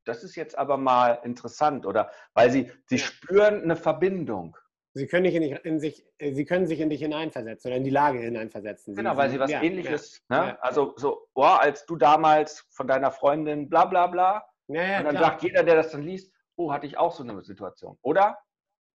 das 0.05 0.23
ist 0.23 0.35
jetzt 0.35 0.57
aber 0.57 0.77
mal 0.77 1.19
interessant. 1.23 1.85
Oder 1.85 2.11
weil 2.33 2.51
sie, 2.51 2.71
sie 2.85 2.97
ja. 2.97 3.03
spüren 3.03 3.63
eine 3.63 3.75
Verbindung. 3.75 4.55
Sie 4.97 5.07
können, 5.07 5.23
nicht 5.23 5.35
in, 5.35 5.43
in, 5.43 5.79
sich, 5.79 6.05
äh, 6.19 6.31
sie 6.31 6.45
können 6.45 6.67
sich 6.67 6.79
in 6.79 6.89
dich 6.89 7.01
hineinversetzen 7.01 7.69
oder 7.69 7.77
in 7.77 7.83
die 7.83 7.89
Lage 7.89 8.19
hineinversetzen. 8.19 8.93
Sie 8.93 8.97
genau, 8.97 9.17
weil 9.17 9.29
sie 9.29 9.39
was 9.39 9.51
ja, 9.51 9.61
ähnliches, 9.61 10.21
ja, 10.29 10.39
ne? 10.39 10.47
Ja, 10.51 10.57
also 10.61 10.93
so, 10.95 11.27
oh, 11.33 11.43
als 11.43 11.85
du 11.85 11.97
damals 11.97 12.65
von 12.69 12.87
deiner 12.87 13.11
Freundin 13.11 13.67
bla 13.67 13.83
bla 13.83 14.07
bla. 14.07 14.45
und 14.67 14.77
dann 14.77 15.09
klar. 15.09 15.23
sagt 15.23 15.43
jeder, 15.43 15.63
der 15.63 15.75
das 15.75 15.91
dann 15.91 16.01
liest, 16.01 16.31
oh, 16.55 16.71
hatte 16.71 16.87
ich 16.87 16.97
auch 16.97 17.11
so 17.11 17.23
eine 17.23 17.43
Situation. 17.43 17.97
Oder 18.03 18.37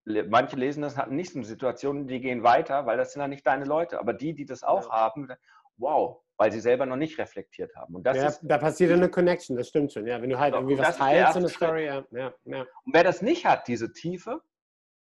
manche 0.06 0.56
lesen 0.56 0.80
das, 0.80 0.96
hatten 0.96 1.16
nicht 1.16 1.32
so 1.32 1.38
eine 1.38 1.46
Situation, 1.46 2.06
die 2.06 2.20
gehen 2.20 2.42
weiter, 2.42 2.86
weil 2.86 2.96
das 2.96 3.12
sind 3.12 3.20
ja 3.20 3.28
nicht 3.28 3.46
deine 3.46 3.66
Leute. 3.66 4.00
Aber 4.00 4.14
die, 4.14 4.32
die 4.32 4.46
das 4.46 4.62
auch 4.62 4.90
haben, 4.90 5.28
wow, 5.76 6.22
weil 6.38 6.50
sie 6.50 6.60
selber 6.60 6.86
noch 6.86 6.96
nicht 6.96 7.18
reflektiert 7.18 7.76
haben. 7.76 7.94
Und 7.94 8.06
das 8.06 8.16
ja, 8.16 8.28
ist, 8.28 8.40
da 8.42 8.56
passiert 8.56 8.90
eine 8.92 9.10
Connection, 9.10 9.54
das 9.54 9.68
stimmt 9.68 9.92
schon. 9.92 10.06
Ja, 10.06 10.22
wenn 10.22 10.30
du 10.30 10.38
halt 10.38 10.54
irgendwie 10.54 10.78
was 10.78 10.96
teilst, 10.96 11.34
so 11.34 11.40
eine 11.40 11.48
Story, 11.50 11.84
ja, 11.84 12.04
ja. 12.10 12.32
Und 12.44 12.94
wer 12.94 13.04
das 13.04 13.20
nicht 13.20 13.44
hat, 13.44 13.68
diese 13.68 13.92
Tiefe, 13.92 14.40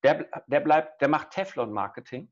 der, 0.06 0.28
der 0.46 0.60
bleibt, 0.60 1.02
der 1.02 1.08
macht 1.08 1.32
Teflon-Marketing. 1.32 2.32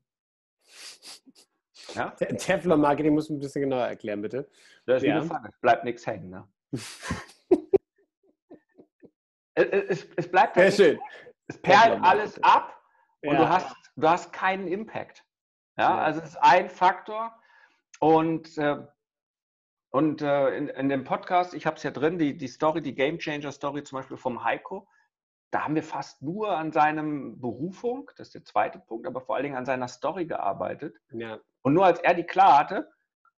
Ja? 1.94 2.10
Teflon-Marketing 2.18 3.12
muss 3.12 3.28
ein 3.30 3.40
bisschen 3.40 3.62
genauer 3.62 3.86
erklären, 3.86 4.22
bitte. 4.22 4.48
Das 4.86 5.02
ist 5.02 5.08
ja. 5.08 5.16
eine 5.16 5.26
Frage. 5.26 5.48
Es 5.48 5.60
bleibt 5.60 5.84
nichts 5.84 6.06
hängen. 6.06 6.30
Ne? 6.30 6.48
es, 9.54 10.06
es, 10.16 10.30
bleibt 10.30 10.54
Sehr 10.54 10.70
schön. 10.70 11.00
Es 11.48 11.60
perlt 11.60 12.00
alles 12.02 12.40
ab 12.44 12.80
und 13.22 13.34
ja. 13.34 13.38
du, 13.38 13.48
hast, 13.48 13.76
du 13.96 14.08
hast 14.08 14.32
keinen 14.32 14.68
Impact. 14.68 15.24
Ja, 15.76 15.98
also 15.98 16.20
es 16.20 16.30
ist 16.30 16.36
ein 16.36 16.70
Faktor. 16.70 17.36
Und, 17.98 18.56
äh, 18.56 18.86
und 19.90 20.22
äh, 20.22 20.56
in, 20.56 20.68
in, 20.68 20.88
dem 20.88 21.02
Podcast, 21.02 21.54
ich 21.54 21.66
habe 21.66 21.76
es 21.76 21.82
ja 21.82 21.90
drin, 21.90 22.18
die, 22.18 22.36
die 22.36 22.48
Story, 22.48 22.82
die 22.82 22.94
Game 22.94 23.18
Changer 23.18 23.50
Story 23.50 23.82
zum 23.82 23.98
Beispiel 23.98 24.16
vom 24.16 24.44
Heiko, 24.44 24.86
da 25.54 25.62
haben 25.62 25.76
wir 25.76 25.84
fast 25.84 26.20
nur 26.20 26.50
an 26.50 26.72
seinem 26.72 27.40
Berufung, 27.40 28.10
das 28.16 28.28
ist 28.28 28.34
der 28.34 28.44
zweite 28.44 28.80
Punkt, 28.80 29.06
aber 29.06 29.20
vor 29.20 29.36
allen 29.36 29.44
Dingen 29.44 29.56
an 29.56 29.66
seiner 29.66 29.86
Story 29.86 30.26
gearbeitet. 30.26 30.96
Ja. 31.12 31.38
Und 31.62 31.74
nur 31.74 31.86
als 31.86 32.00
er 32.00 32.14
die 32.14 32.24
klar 32.24 32.58
hatte, 32.58 32.90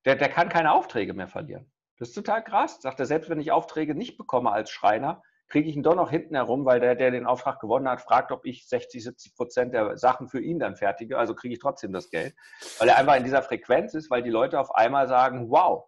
der, 0.07 0.17
der 0.17 0.31
kann 0.31 0.49
keine 0.49 0.73
Aufträge 0.73 1.13
mehr 1.13 1.29
verlieren. 1.29 1.71
Das 1.99 2.09
ist 2.09 2.15
total 2.15 2.43
krass. 2.43 2.81
Sagt 2.81 3.01
er, 3.01 3.07
selbst 3.07 3.29
wenn 3.29 3.39
ich 3.39 3.53
Aufträge 3.53 3.95
nicht 3.95 4.17
bekomme 4.17 4.51
als 4.51 4.71
Schreiner, 4.71 5.23
kriege 5.49 5.69
ich 5.69 5.77
ihn 5.77 5.83
doch 5.83 5.95
noch 5.95 6.09
hinten 6.09 6.35
herum, 6.35 6.65
weil 6.65 6.81
der, 6.81 6.95
der 6.95 7.11
den 7.11 7.27
Auftrag 7.27 7.61
gewonnen 7.61 7.89
hat, 7.89 8.01
fragt, 8.01 8.33
ob 8.33 8.47
ich 8.47 8.67
60, 8.67 9.05
70 9.05 9.35
Prozent 9.35 9.75
der 9.75 9.99
Sachen 9.99 10.29
für 10.29 10.41
ihn 10.41 10.59
dann 10.59 10.77
fertige. 10.77 11.19
Also 11.19 11.35
kriege 11.35 11.53
ich 11.53 11.61
trotzdem 11.61 11.93
das 11.93 12.09
Geld. 12.09 12.35
Weil 12.79 12.89
er 12.89 12.97
einfach 12.97 13.17
in 13.17 13.25
dieser 13.25 13.43
Frequenz 13.43 13.93
ist, 13.93 14.11
weil 14.11 14.23
die 14.23 14.31
Leute 14.31 14.59
auf 14.59 14.75
einmal 14.75 15.07
sagen, 15.07 15.51
wow. 15.51 15.87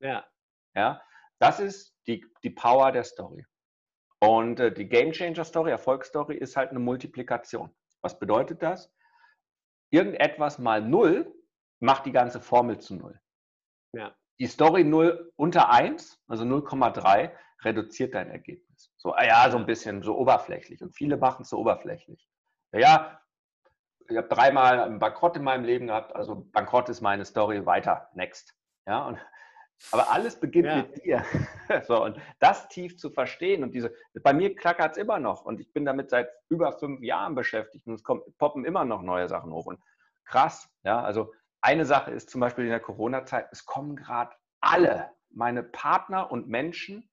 Ja. 0.00 0.26
Ja. 0.74 1.00
Das 1.38 1.60
ist 1.60 1.94
die, 2.08 2.26
die 2.42 2.50
Power 2.50 2.90
der 2.90 3.04
Story. 3.04 3.46
Und 4.20 4.60
äh, 4.60 4.72
die 4.72 4.88
Game 4.88 5.12
Changer 5.12 5.44
Story, 5.44 5.70
Erfolgsstory, 5.70 6.36
ist 6.36 6.56
halt 6.56 6.70
eine 6.70 6.78
Multiplikation. 6.78 7.70
Was 8.00 8.18
bedeutet 8.18 8.62
das? 8.62 8.92
Irgendetwas 9.90 10.58
mal 10.58 10.80
null 10.80 11.32
macht 11.80 12.06
die 12.06 12.12
ganze 12.12 12.40
Formel 12.40 12.78
zu 12.78 12.96
null. 12.96 13.20
Ja. 13.92 14.14
Die 14.38 14.46
Story 14.46 14.84
0 14.84 15.32
unter 15.36 15.70
1, 15.70 16.22
also 16.28 16.44
0,3, 16.44 17.30
reduziert 17.62 18.14
dein 18.14 18.30
Ergebnis. 18.30 18.92
So, 18.96 19.12
ah 19.12 19.24
ja, 19.24 19.50
so 19.50 19.56
ein 19.56 19.66
bisschen, 19.66 20.02
so 20.02 20.16
oberflächlich. 20.16 20.82
Und 20.82 20.94
viele 20.94 21.16
machen 21.16 21.42
es 21.42 21.50
so 21.50 21.58
oberflächlich. 21.58 22.28
Ja, 22.72 22.80
ja 22.80 23.20
ich 24.08 24.16
habe 24.16 24.28
dreimal 24.28 24.80
einen 24.80 24.98
Bankrott 24.98 25.36
in 25.36 25.42
meinem 25.42 25.64
Leben 25.64 25.88
gehabt, 25.88 26.14
also 26.14 26.46
Bankrott 26.52 26.88
ist 26.88 27.00
meine 27.00 27.24
Story, 27.24 27.66
weiter, 27.66 28.08
next. 28.14 28.54
Ja, 28.86 29.06
und, 29.06 29.18
aber 29.90 30.10
alles 30.10 30.38
beginnt 30.38 30.66
ja. 30.66 30.76
mit 30.76 31.04
dir. 31.04 31.24
So, 31.88 32.04
und 32.04 32.16
das 32.38 32.68
tief 32.68 32.96
zu 32.96 33.10
verstehen 33.10 33.64
und 33.64 33.72
diese, 33.72 33.92
bei 34.22 34.32
mir 34.32 34.54
klackert 34.54 34.92
es 34.92 34.98
immer 34.98 35.18
noch 35.18 35.44
und 35.44 35.58
ich 35.58 35.72
bin 35.72 35.84
damit 35.84 36.10
seit 36.10 36.28
über 36.48 36.72
fünf 36.72 37.02
Jahren 37.02 37.34
beschäftigt 37.34 37.88
und 37.88 37.94
es 37.94 38.04
kommt, 38.04 38.22
poppen 38.38 38.64
immer 38.64 38.84
noch 38.84 39.02
neue 39.02 39.28
Sachen 39.28 39.52
hoch. 39.52 39.66
Und 39.66 39.80
krass, 40.24 40.70
ja, 40.84 41.02
also 41.02 41.34
eine 41.60 41.84
Sache 41.84 42.12
ist 42.12 42.30
zum 42.30 42.40
Beispiel 42.40 42.64
in 42.64 42.70
der 42.70 42.78
Corona-Zeit, 42.78 43.48
es 43.50 43.66
kommen 43.66 43.96
gerade 43.96 44.36
alle 44.60 45.10
meine 45.30 45.64
Partner 45.64 46.30
und 46.30 46.46
Menschen 46.46 47.10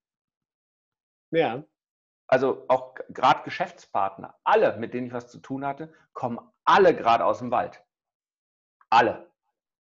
ja. 1.33 1.63
Also 2.27 2.65
auch 2.67 2.95
gerade 3.09 3.43
Geschäftspartner, 3.43 4.35
alle, 4.43 4.77
mit 4.77 4.93
denen 4.93 5.07
ich 5.07 5.13
was 5.13 5.29
zu 5.29 5.39
tun 5.39 5.65
hatte, 5.65 5.93
kommen 6.13 6.39
alle 6.63 6.95
gerade 6.95 7.25
aus 7.25 7.39
dem 7.39 7.51
Wald. 7.51 7.83
Alle. 8.89 9.29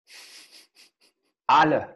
Alle. 1.48 1.94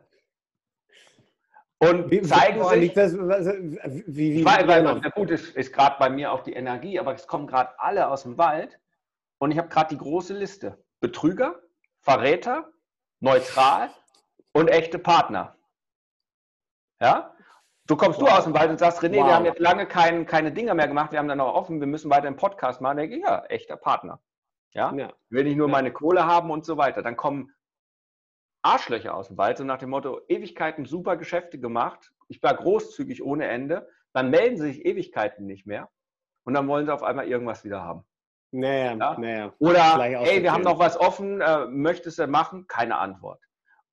Und 1.82 2.10
wie, 2.10 2.20
zeigen 2.20 2.62
sich. 2.68 2.92
Das, 2.92 3.14
wie, 3.14 4.34
wie, 4.34 4.44
weil, 4.44 4.68
weil, 4.68 4.84
weil, 4.84 5.10
gut, 5.12 5.30
ist, 5.30 5.56
ist 5.56 5.72
gerade 5.72 5.96
bei 5.98 6.10
mir 6.10 6.30
auch 6.30 6.42
die 6.42 6.52
Energie, 6.52 7.00
aber 7.00 7.14
es 7.14 7.26
kommen 7.26 7.46
gerade 7.46 7.78
alle 7.78 8.08
aus 8.08 8.24
dem 8.24 8.36
Wald 8.36 8.78
und 9.38 9.50
ich 9.50 9.56
habe 9.56 9.68
gerade 9.68 9.88
die 9.88 9.98
große 9.98 10.34
Liste. 10.34 10.76
Betrüger, 11.00 11.58
Verräter, 12.00 12.70
neutral 13.20 13.88
und 14.52 14.68
echte 14.68 14.98
Partner. 14.98 15.56
Ja? 17.00 17.34
So 17.88 17.96
kommst 17.96 18.20
wow. 18.20 18.28
du 18.28 18.34
aus 18.34 18.44
dem 18.44 18.52
Wald 18.52 18.68
und 18.68 18.78
sagst, 18.78 19.00
René, 19.00 19.16
wow. 19.16 19.26
wir 19.26 19.34
haben 19.34 19.44
jetzt 19.46 19.58
lange 19.58 19.86
kein, 19.86 20.26
keine 20.26 20.52
Dinger 20.52 20.74
mehr 20.74 20.86
gemacht, 20.86 21.12
wir 21.12 21.18
haben 21.18 21.28
dann 21.28 21.38
noch 21.38 21.54
offen, 21.54 21.80
wir 21.80 21.86
müssen 21.86 22.10
weiter 22.10 22.26
einen 22.26 22.36
Podcast 22.36 22.82
machen. 22.82 22.98
Dann 22.98 23.08
denke 23.08 23.16
ich, 23.16 23.22
ja, 23.22 23.44
echter 23.46 23.76
Partner. 23.76 24.20
Ja? 24.74 24.92
ja. 24.94 25.12
Will 25.30 25.46
ich 25.46 25.56
nur 25.56 25.68
ja. 25.68 25.72
meine 25.72 25.92
Kohle 25.92 26.26
haben 26.26 26.50
und 26.50 26.66
so 26.66 26.76
weiter. 26.76 27.02
Dann 27.02 27.16
kommen 27.16 27.54
Arschlöcher 28.62 29.14
aus 29.14 29.28
dem 29.28 29.38
Wald, 29.38 29.58
so 29.58 29.64
nach 29.64 29.78
dem 29.78 29.90
Motto, 29.90 30.20
Ewigkeiten 30.28 30.84
super 30.84 31.16
Geschäfte 31.16 31.58
gemacht, 31.58 32.12
ich 32.28 32.42
war 32.42 32.54
großzügig 32.54 33.22
ohne 33.22 33.46
Ende, 33.46 33.88
dann 34.12 34.30
melden 34.30 34.56
sie 34.56 34.72
sich 34.72 34.84
Ewigkeiten 34.84 35.46
nicht 35.46 35.66
mehr 35.66 35.88
und 36.44 36.54
dann 36.54 36.68
wollen 36.68 36.86
sie 36.86 36.92
auf 36.92 37.02
einmal 37.02 37.28
irgendwas 37.28 37.64
wieder 37.64 37.82
haben. 37.82 38.04
Naja, 38.52 38.94
ja? 38.96 39.18
naja. 39.18 39.54
Oder, 39.58 39.98
ey, 40.26 40.42
wir 40.42 40.52
haben 40.52 40.64
noch 40.64 40.78
was 40.78 40.98
offen, 40.98 41.40
äh, 41.40 41.66
möchtest 41.66 42.18
du 42.18 42.26
machen? 42.26 42.66
Keine 42.66 42.98
Antwort. 42.98 43.40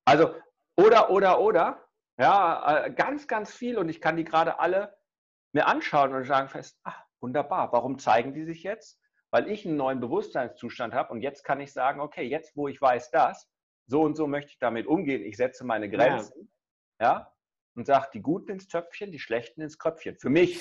Also, 0.05 0.33
oder, 0.75 1.11
oder, 1.11 1.39
oder, 1.39 1.87
ja, 2.17 2.85
äh, 2.85 2.91
ganz, 2.91 3.27
ganz 3.27 3.53
viel 3.53 3.77
und 3.77 3.89
ich 3.89 4.01
kann 4.01 4.17
die 4.17 4.23
gerade 4.23 4.59
alle 4.59 4.97
mir 5.53 5.67
anschauen 5.67 6.13
und 6.13 6.25
sagen 6.25 6.49
fest, 6.49 6.79
ach, 6.83 7.03
wunderbar, 7.19 7.71
warum 7.71 7.99
zeigen 7.99 8.33
die 8.33 8.45
sich 8.45 8.63
jetzt? 8.63 8.99
Weil 9.31 9.49
ich 9.49 9.65
einen 9.65 9.77
neuen 9.77 9.99
Bewusstseinszustand 9.99 10.93
habe 10.93 11.13
und 11.13 11.21
jetzt 11.21 11.43
kann 11.43 11.59
ich 11.59 11.71
sagen, 11.71 11.99
okay, 12.01 12.23
jetzt 12.23 12.55
wo 12.55 12.67
ich 12.67 12.81
weiß 12.81 13.11
das, 13.11 13.47
so 13.87 14.01
und 14.03 14.15
so 14.15 14.27
möchte 14.27 14.51
ich 14.51 14.59
damit 14.59 14.85
umgehen, 14.85 15.23
ich 15.23 15.37
setze 15.37 15.65
meine 15.65 15.89
Grenzen, 15.89 16.51
ja, 16.99 17.07
ja 17.07 17.33
und 17.77 17.85
sage, 17.85 18.07
die 18.13 18.21
Guten 18.21 18.51
ins 18.51 18.67
Töpfchen, 18.67 19.11
die 19.11 19.19
Schlechten 19.19 19.61
ins 19.61 19.77
Kröpfchen. 19.77 20.17
Für 20.17 20.29
mich, 20.29 20.59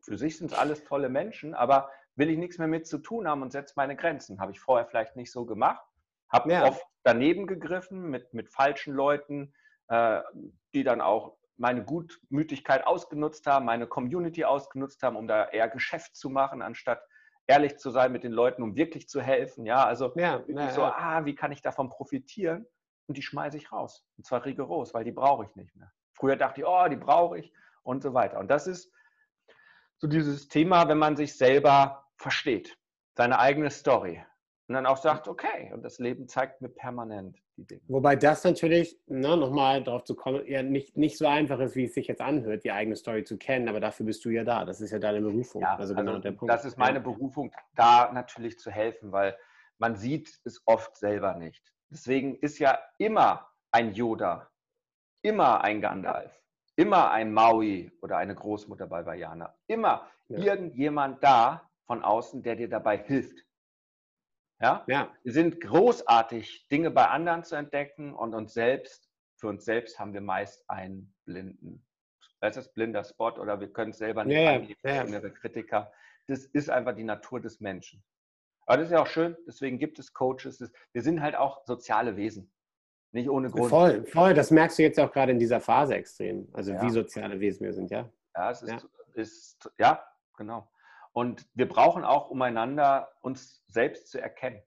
für 0.00 0.18
sich 0.18 0.36
sind 0.36 0.50
es 0.50 0.58
alles 0.58 0.84
tolle 0.84 1.08
Menschen, 1.08 1.54
aber 1.54 1.90
will 2.16 2.28
ich 2.28 2.38
nichts 2.38 2.58
mehr 2.58 2.68
mit 2.68 2.86
zu 2.86 2.98
tun 2.98 3.28
haben 3.28 3.42
und 3.42 3.52
setze 3.52 3.74
meine 3.76 3.96
Grenzen. 3.96 4.40
Habe 4.40 4.52
ich 4.52 4.60
vorher 4.60 4.86
vielleicht 4.86 5.16
nicht 5.16 5.30
so 5.30 5.46
gemacht, 5.46 5.84
habe 6.28 6.52
ja. 6.52 6.66
oft 6.66 6.84
daneben 7.04 7.46
gegriffen 7.46 8.10
mit, 8.10 8.34
mit 8.34 8.50
falschen 8.50 8.94
Leuten, 8.94 9.54
äh, 9.88 10.20
die 10.74 10.82
dann 10.82 11.00
auch 11.00 11.36
meine 11.56 11.84
Gutmütigkeit 11.84 12.84
ausgenutzt 12.84 13.46
haben, 13.46 13.64
meine 13.64 13.86
Community 13.86 14.44
ausgenutzt 14.44 15.02
haben, 15.04 15.14
um 15.14 15.28
da 15.28 15.48
eher 15.48 15.68
Geschäft 15.68 16.16
zu 16.16 16.30
machen, 16.30 16.62
anstatt 16.62 17.00
ehrlich 17.46 17.76
zu 17.78 17.90
sein 17.90 18.12
mit 18.12 18.24
den 18.24 18.32
Leuten, 18.32 18.62
um 18.62 18.76
wirklich 18.76 19.08
zu 19.08 19.20
helfen. 19.20 19.66
Ja, 19.66 19.84
also 19.84 20.12
ja, 20.16 20.42
ja, 20.46 20.70
so, 20.70 20.82
ja. 20.82 20.94
ah, 20.96 21.24
wie 21.24 21.34
kann 21.34 21.52
ich 21.52 21.62
davon 21.62 21.88
profitieren? 21.88 22.66
Und 23.06 23.18
die 23.18 23.22
schmeiße 23.22 23.56
ich 23.56 23.70
raus. 23.70 24.06
Und 24.16 24.24
zwar 24.24 24.44
rigoros, 24.44 24.94
weil 24.94 25.04
die 25.04 25.12
brauche 25.12 25.44
ich 25.44 25.54
nicht 25.56 25.74
mehr. 25.76 25.92
Früher 26.14 26.36
dachte 26.36 26.60
ich, 26.60 26.66
oh, 26.66 26.88
die 26.88 26.96
brauche 26.96 27.38
ich 27.38 27.52
und 27.82 28.02
so 28.02 28.14
weiter. 28.14 28.38
Und 28.38 28.48
das 28.48 28.66
ist 28.66 28.90
so 29.98 30.06
dieses 30.06 30.48
Thema, 30.48 30.88
wenn 30.88 30.98
man 30.98 31.16
sich 31.16 31.36
selber 31.36 32.06
versteht, 32.16 32.78
seine 33.14 33.38
eigene 33.38 33.70
Story. 33.70 34.24
Und 34.68 34.74
dann 34.74 34.86
auch 34.86 34.96
sagt, 34.96 35.28
okay, 35.28 35.70
und 35.74 35.82
das 35.82 35.98
Leben 35.98 36.28
zeigt 36.28 36.62
mir 36.62 36.70
permanent 36.70 37.43
die 37.56 37.66
Dinge. 37.66 37.82
Wobei 37.88 38.16
das 38.16 38.44
natürlich, 38.44 38.98
ne, 39.06 39.36
nochmal 39.36 39.82
darauf 39.82 40.04
zu 40.04 40.14
kommen, 40.14 40.46
ja 40.46 40.62
nicht, 40.62 40.96
nicht 40.96 41.18
so 41.18 41.26
einfach 41.26 41.58
ist, 41.60 41.76
wie 41.76 41.84
es 41.84 41.94
sich 41.94 42.06
jetzt 42.06 42.20
anhört, 42.20 42.64
die 42.64 42.72
eigene 42.72 42.96
Story 42.96 43.24
zu 43.24 43.36
kennen, 43.36 43.68
aber 43.68 43.80
dafür 43.80 44.06
bist 44.06 44.24
du 44.24 44.30
ja 44.30 44.44
da. 44.44 44.64
Das 44.64 44.80
ist 44.80 44.90
ja 44.90 44.98
deine 44.98 45.20
Berufung. 45.20 45.62
Ja, 45.62 45.76
also, 45.76 45.94
genau 45.94 46.12
also 46.12 46.22
der 46.22 46.32
Punkt. 46.32 46.52
Das 46.52 46.64
ist 46.64 46.78
meine 46.78 47.00
Berufung, 47.00 47.52
da 47.74 48.12
natürlich 48.12 48.58
zu 48.58 48.70
helfen, 48.70 49.12
weil 49.12 49.36
man 49.78 49.96
sieht 49.96 50.40
es 50.44 50.62
oft 50.66 50.96
selber 50.96 51.34
nicht. 51.34 51.72
Deswegen 51.90 52.36
ist 52.36 52.58
ja 52.58 52.78
immer 52.98 53.48
ein 53.70 53.92
Yoda, 53.92 54.50
immer 55.22 55.62
ein 55.62 55.80
Gandalf, 55.80 56.32
immer 56.76 57.10
ein 57.10 57.32
Maui 57.32 57.92
oder 58.00 58.16
eine 58.16 58.34
Großmutter 58.34 58.86
bei 58.86 59.04
Vajana, 59.04 59.54
immer 59.66 60.08
ja. 60.28 60.38
irgendjemand 60.38 61.22
da 61.22 61.68
von 61.86 62.02
außen, 62.02 62.42
der 62.42 62.56
dir 62.56 62.68
dabei 62.68 62.98
hilft 62.98 63.44
ja? 64.60 64.84
ja. 64.86 65.12
Wir 65.22 65.32
sind 65.32 65.60
großartig, 65.60 66.68
Dinge 66.68 66.90
bei 66.90 67.08
anderen 67.08 67.44
zu 67.44 67.56
entdecken 67.56 68.14
und 68.14 68.34
uns 68.34 68.54
selbst, 68.54 69.10
für 69.36 69.48
uns 69.48 69.64
selbst 69.64 69.98
haben 69.98 70.12
wir 70.12 70.20
meist 70.20 70.68
einen 70.68 71.14
blinden, 71.24 71.84
das 72.40 72.56
ist 72.56 72.74
blinder 72.74 73.04
Spot 73.04 73.32
oder 73.32 73.58
wir 73.60 73.72
können 73.72 73.92
es 73.92 73.98
selber 73.98 74.24
nicht 74.24 74.36
ja, 74.36 74.54
angeben, 74.54 74.78
ja. 74.84 75.30
Kritiker. 75.30 75.92
Das 76.26 76.44
ist 76.44 76.70
einfach 76.70 76.94
die 76.94 77.04
Natur 77.04 77.40
des 77.40 77.60
Menschen. 77.60 78.04
Aber 78.66 78.78
das 78.78 78.86
ist 78.86 78.92
ja 78.92 79.02
auch 79.02 79.06
schön, 79.06 79.36
deswegen 79.46 79.78
gibt 79.78 79.98
es 79.98 80.12
Coaches. 80.12 80.72
Wir 80.92 81.02
sind 81.02 81.20
halt 81.20 81.36
auch 81.36 81.64
soziale 81.64 82.16
Wesen. 82.16 82.50
Nicht 83.12 83.30
ohne 83.30 83.50
Grund. 83.50 83.70
Voll, 83.70 84.04
voll. 84.06 84.34
Das 84.34 84.50
merkst 84.50 84.78
du 84.78 84.82
jetzt 84.82 84.98
auch 84.98 85.12
gerade 85.12 85.32
in 85.32 85.38
dieser 85.38 85.60
Phase 85.60 85.94
extrem. 85.94 86.48
Also 86.52 86.72
ja. 86.72 86.82
wie 86.82 86.90
soziale 86.90 87.38
Wesen 87.38 87.64
wir 87.64 87.72
sind, 87.72 87.90
ja. 87.90 88.10
Ja, 88.34 88.50
es 88.50 88.62
ist, 88.62 88.70
ja. 88.70 88.80
ist 89.14 89.70
ja, 89.78 90.04
genau. 90.36 90.68
Und 91.14 91.46
wir 91.54 91.68
brauchen 91.68 92.04
auch, 92.04 92.28
um 92.28 92.42
einander 92.42 93.12
uns 93.22 93.64
selbst 93.68 94.08
zu 94.08 94.20
erkennen. 94.20 94.60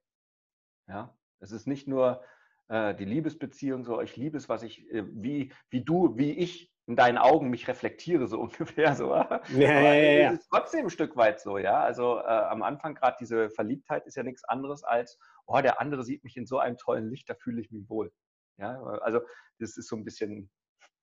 Ja, 0.88 1.14
es 1.40 1.52
ist 1.52 1.68
nicht 1.68 1.88
nur 1.88 2.24
äh, 2.70 2.96
die 2.96 3.06
Liebesbeziehung, 3.06 3.84
so 3.84 4.02
ich 4.02 4.16
liebe 4.16 4.38
es, 4.38 4.48
was 4.48 4.64
ich, 4.64 4.90
äh, 4.92 5.04
wie, 5.08 5.54
wie 5.70 5.84
du, 5.84 6.18
wie 6.18 6.32
ich 6.32 6.74
in 6.86 6.96
deinen 6.96 7.18
Augen 7.18 7.50
mich 7.50 7.68
reflektiere, 7.68 8.28
so 8.28 8.40
ungefähr 8.42 8.96
so. 8.96 9.14
Ja, 9.14 9.42
ja, 9.58 9.94
ja, 9.94 10.32
ist 10.32 10.48
trotzdem 10.50 10.86
ein 10.86 10.90
Stück 10.90 11.18
weit 11.18 11.42
so, 11.42 11.58
ja. 11.58 11.82
Also 11.82 12.20
äh, 12.20 12.24
am 12.24 12.64
Anfang 12.64 12.96
gerade 12.96 13.18
diese 13.20 13.50
Verliebtheit 13.50 14.06
ist 14.08 14.16
ja 14.16 14.24
nichts 14.24 14.46
anderes 14.46 14.86
als, 14.86 15.20
oh, 15.48 15.60
der 15.60 15.82
andere 15.82 16.06
sieht 16.06 16.24
mich 16.24 16.38
in 16.38 16.46
so 16.46 16.60
einem 16.60 16.78
tollen 16.78 17.10
Licht, 17.10 17.30
da 17.30 17.36
fühle 17.36 17.60
ich 17.60 17.72
mich 17.72 17.90
wohl. 17.90 18.12
Ja, 18.58 18.82
also 19.02 19.20
das 19.60 19.76
ist 19.76 19.90
so 19.90 19.98
ein 19.98 20.06
bisschen, 20.06 20.50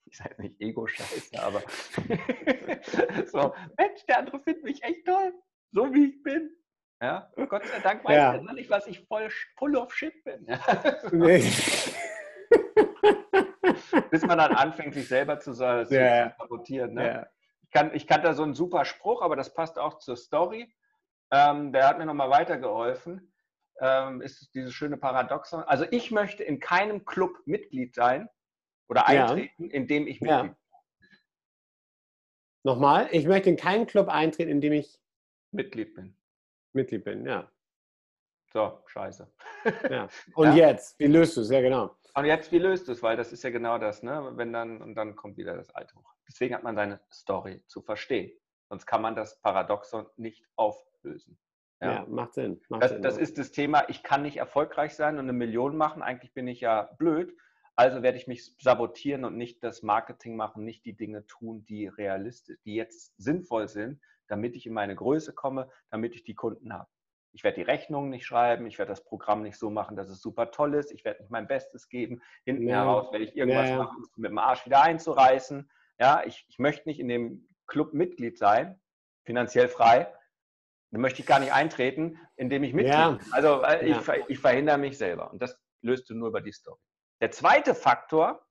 ich 0.06 0.16
sage 0.16 0.40
nicht 0.40 0.60
Ego-Scheiße, 0.60 1.42
aber 1.42 1.60
so, 3.26 3.54
Mensch, 3.76 4.06
der 4.06 4.18
andere 4.18 4.40
findet 4.40 4.64
mich 4.64 4.82
echt 4.82 5.06
toll, 5.06 5.34
so 5.72 5.92
wie 5.92 6.10
ich 6.10 6.22
bin. 6.22 6.50
Ja? 7.00 7.30
Gott 7.48 7.66
sei 7.66 7.80
Dank 7.80 8.04
weiß 8.04 8.16
ja. 8.16 8.34
er 8.34 8.54
nicht, 8.54 8.70
was 8.70 8.86
ich 8.86 9.04
voll 9.06 9.28
full 9.58 9.76
of 9.76 9.94
shit 9.94 10.24
bin. 10.24 10.46
Nee. 11.12 11.40
Bis 14.10 14.24
man 14.24 14.38
dann 14.38 14.54
anfängt, 14.54 14.94
sich 14.94 15.08
selber 15.08 15.38
zu, 15.40 15.52
zu 15.52 15.64
ja. 15.64 16.34
sabotieren. 16.38 16.94
Ne? 16.94 17.06
Ja. 17.06 17.26
Ich, 17.62 17.70
kann, 17.70 17.94
ich 17.94 18.06
kannte 18.06 18.32
so 18.34 18.42
einen 18.42 18.54
super 18.54 18.84
Spruch, 18.84 19.22
aber 19.22 19.36
das 19.36 19.52
passt 19.52 19.78
auch 19.78 19.98
zur 19.98 20.16
Story. 20.16 20.72
Ähm, 21.30 21.72
der 21.72 21.88
hat 21.88 21.98
mir 21.98 22.06
nochmal 22.06 22.30
weitergeholfen. 22.30 23.34
ähm, 23.80 24.22
ist 24.22 24.54
dieses 24.54 24.72
schöne 24.72 24.96
Paradoxon. 24.96 25.62
Also 25.64 25.84
ich 25.90 26.10
möchte 26.10 26.44
in 26.44 26.60
keinem 26.60 27.04
Club 27.04 27.32
Mitglied 27.46 27.94
sein 27.94 28.28
oder 28.88 29.06
eintreten, 29.06 29.64
ja. 29.64 29.70
in 29.70 29.86
dem 29.86 30.06
ich 30.06 30.20
Mitglied 30.20 30.42
bin. 30.42 30.56
Nochmal, 32.64 33.08
ich 33.12 33.26
möchte 33.26 33.50
in 33.50 33.56
keinen 33.56 33.86
Club 33.86 34.08
eintreten, 34.08 34.50
in 34.50 34.60
dem 34.60 34.72
ich 34.72 34.98
Mitglied 35.50 35.94
bin. 35.94 36.16
Mitglied 36.72 37.04
bin, 37.04 37.26
ja. 37.26 37.50
So, 38.52 38.82
scheiße. 38.86 39.30
Ja. 39.90 40.08
Und 40.34 40.48
ja? 40.48 40.68
jetzt, 40.68 40.98
wie 40.98 41.06
löst 41.06 41.36
du 41.36 41.42
es? 41.42 41.50
Ja, 41.50 41.60
genau. 41.60 41.96
Und 42.14 42.24
jetzt, 42.24 42.52
wie 42.52 42.58
löst 42.58 42.86
du 42.86 42.92
es? 42.92 43.02
Weil 43.02 43.16
das 43.16 43.32
ist 43.32 43.42
ja 43.42 43.50
genau 43.50 43.78
das, 43.78 44.02
ne? 44.02 44.32
Wenn 44.36 44.52
dann, 44.52 44.80
und 44.80 44.94
dann 44.94 45.16
kommt 45.16 45.36
wieder 45.36 45.56
das 45.56 45.70
Alte 45.70 45.96
hoch. 45.96 46.14
Deswegen 46.28 46.54
hat 46.54 46.62
man 46.62 46.76
seine 46.76 47.00
Story 47.12 47.62
zu 47.66 47.82
verstehen. 47.82 48.30
Sonst 48.68 48.86
kann 48.86 49.02
man 49.02 49.16
das 49.16 49.40
Paradoxon 49.40 50.06
nicht 50.16 50.46
auflösen. 50.54 51.38
Ja, 51.80 51.92
ja 51.92 52.06
macht 52.08 52.34
Sinn. 52.34 52.60
Macht 52.68 52.84
das, 52.84 52.90
Sinn. 52.92 53.02
das 53.02 53.18
ist 53.18 53.36
das 53.38 53.50
Thema, 53.50 53.88
ich 53.88 54.04
kann 54.04 54.22
nicht 54.22 54.36
erfolgreich 54.36 54.94
sein 54.94 55.14
und 55.14 55.24
eine 55.24 55.32
Million 55.32 55.76
machen. 55.76 56.02
Eigentlich 56.02 56.32
bin 56.32 56.46
ich 56.46 56.60
ja 56.60 56.82
blöd. 56.98 57.36
Also 57.76 58.02
werde 58.02 58.18
ich 58.18 58.26
mich 58.26 58.54
sabotieren 58.58 59.24
und 59.24 59.36
nicht 59.36 59.64
das 59.64 59.82
Marketing 59.82 60.36
machen, 60.36 60.64
nicht 60.64 60.84
die 60.84 60.96
Dinge 60.96 61.26
tun, 61.26 61.64
die 61.66 61.88
realistisch, 61.88 62.58
die 62.64 62.74
jetzt 62.74 63.12
sinnvoll 63.16 63.68
sind, 63.68 64.00
damit 64.28 64.54
ich 64.54 64.66
in 64.66 64.72
meine 64.72 64.94
Größe 64.94 65.32
komme, 65.32 65.70
damit 65.90 66.14
ich 66.14 66.24
die 66.24 66.34
Kunden 66.34 66.72
habe. 66.72 66.88
Ich 67.32 67.42
werde 67.42 67.56
die 67.56 67.62
Rechnungen 67.62 68.10
nicht 68.10 68.26
schreiben, 68.26 68.66
ich 68.66 68.78
werde 68.78 68.90
das 68.90 69.02
Programm 69.04 69.42
nicht 69.42 69.58
so 69.58 69.70
machen, 69.70 69.96
dass 69.96 70.08
es 70.08 70.20
super 70.20 70.52
toll 70.52 70.74
ist, 70.74 70.92
ich 70.92 71.04
werde 71.04 71.20
nicht 71.20 71.32
mein 71.32 71.48
Bestes 71.48 71.88
geben. 71.88 72.22
Hinten 72.44 72.68
ja. 72.68 72.76
heraus 72.76 73.10
werde 73.10 73.24
ich 73.24 73.36
irgendwas 73.36 73.68
ja, 73.68 73.76
ja. 73.76 73.82
machen, 73.82 74.04
mit 74.14 74.30
dem 74.30 74.38
Arsch 74.38 74.64
wieder 74.66 74.82
einzureißen. 74.82 75.68
Ja, 75.98 76.22
ich, 76.24 76.46
ich 76.48 76.60
möchte 76.60 76.88
nicht 76.88 77.00
in 77.00 77.08
dem 77.08 77.48
Club 77.66 77.92
Mitglied 77.92 78.38
sein, 78.38 78.80
finanziell 79.24 79.66
frei. 79.66 80.12
Da 80.92 80.98
möchte 81.00 81.22
ich 81.22 81.26
gar 81.26 81.40
nicht 81.40 81.52
eintreten, 81.52 82.20
indem 82.36 82.62
ich 82.62 82.72
Mitglied 82.72 83.18
bin. 83.18 83.32
Also 83.32 83.62
äh, 83.62 83.84
ich, 83.84 83.96
ich 84.28 84.38
verhindere 84.38 84.78
mich 84.78 84.96
selber. 84.96 85.32
Und 85.32 85.42
das 85.42 85.60
löst 85.82 86.08
du 86.08 86.14
nur 86.14 86.28
über 86.28 86.40
die 86.40 86.52
Story. 86.52 86.78
Der 87.20 87.30
zweite 87.30 87.74
Faktor 87.74 88.46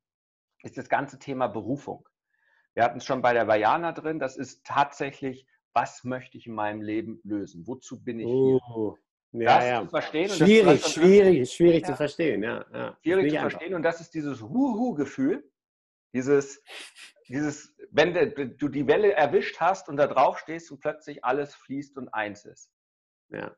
ist 0.63 0.77
das 0.77 0.89
ganze 0.89 1.19
Thema 1.19 1.47
Berufung. 1.47 2.07
Wir 2.73 2.83
hatten 2.83 2.97
es 2.97 3.05
schon 3.05 3.21
bei 3.21 3.33
der 3.33 3.47
Vajana 3.47 3.91
drin. 3.91 4.19
Das 4.19 4.37
ist 4.37 4.65
tatsächlich, 4.65 5.45
was 5.73 6.03
möchte 6.03 6.37
ich 6.37 6.47
in 6.47 6.53
meinem 6.53 6.81
Leben 6.81 7.19
lösen? 7.23 7.67
Wozu 7.67 8.03
bin 8.03 8.19
ich 8.19 8.27
hier? 8.27 8.59
Uh, 8.75 8.95
ja, 9.31 9.57
das 9.57 9.65
ja. 9.65 9.81
zu 9.81 9.89
verstehen. 9.89 10.29
Schwierig, 10.29 10.81
das, 10.81 10.93
schwierig, 10.93 11.51
schwierig 11.51 11.81
ja. 11.81 11.87
zu 11.87 11.95
verstehen. 11.95 12.43
Ja, 12.43 12.65
ja. 12.73 12.97
Schwierig 13.01 13.29
zu 13.29 13.37
einfach. 13.37 13.51
verstehen. 13.51 13.73
Und 13.73 13.83
das 13.83 14.01
ist 14.01 14.13
dieses 14.13 14.41
Huhu-Gefühl. 14.41 15.49
Dieses, 16.13 16.63
dieses, 17.27 17.75
wenn 17.89 18.13
du 18.57 18.67
die 18.67 18.87
Welle 18.87 19.13
erwischt 19.13 19.59
hast 19.59 19.89
und 19.89 19.97
da 19.97 20.05
drauf 20.07 20.37
stehst 20.39 20.71
und 20.71 20.79
plötzlich 20.79 21.23
alles 21.25 21.55
fließt 21.55 21.97
und 21.97 22.09
eins 22.09 22.45
ist. 22.45 22.71
Ja. 23.29 23.55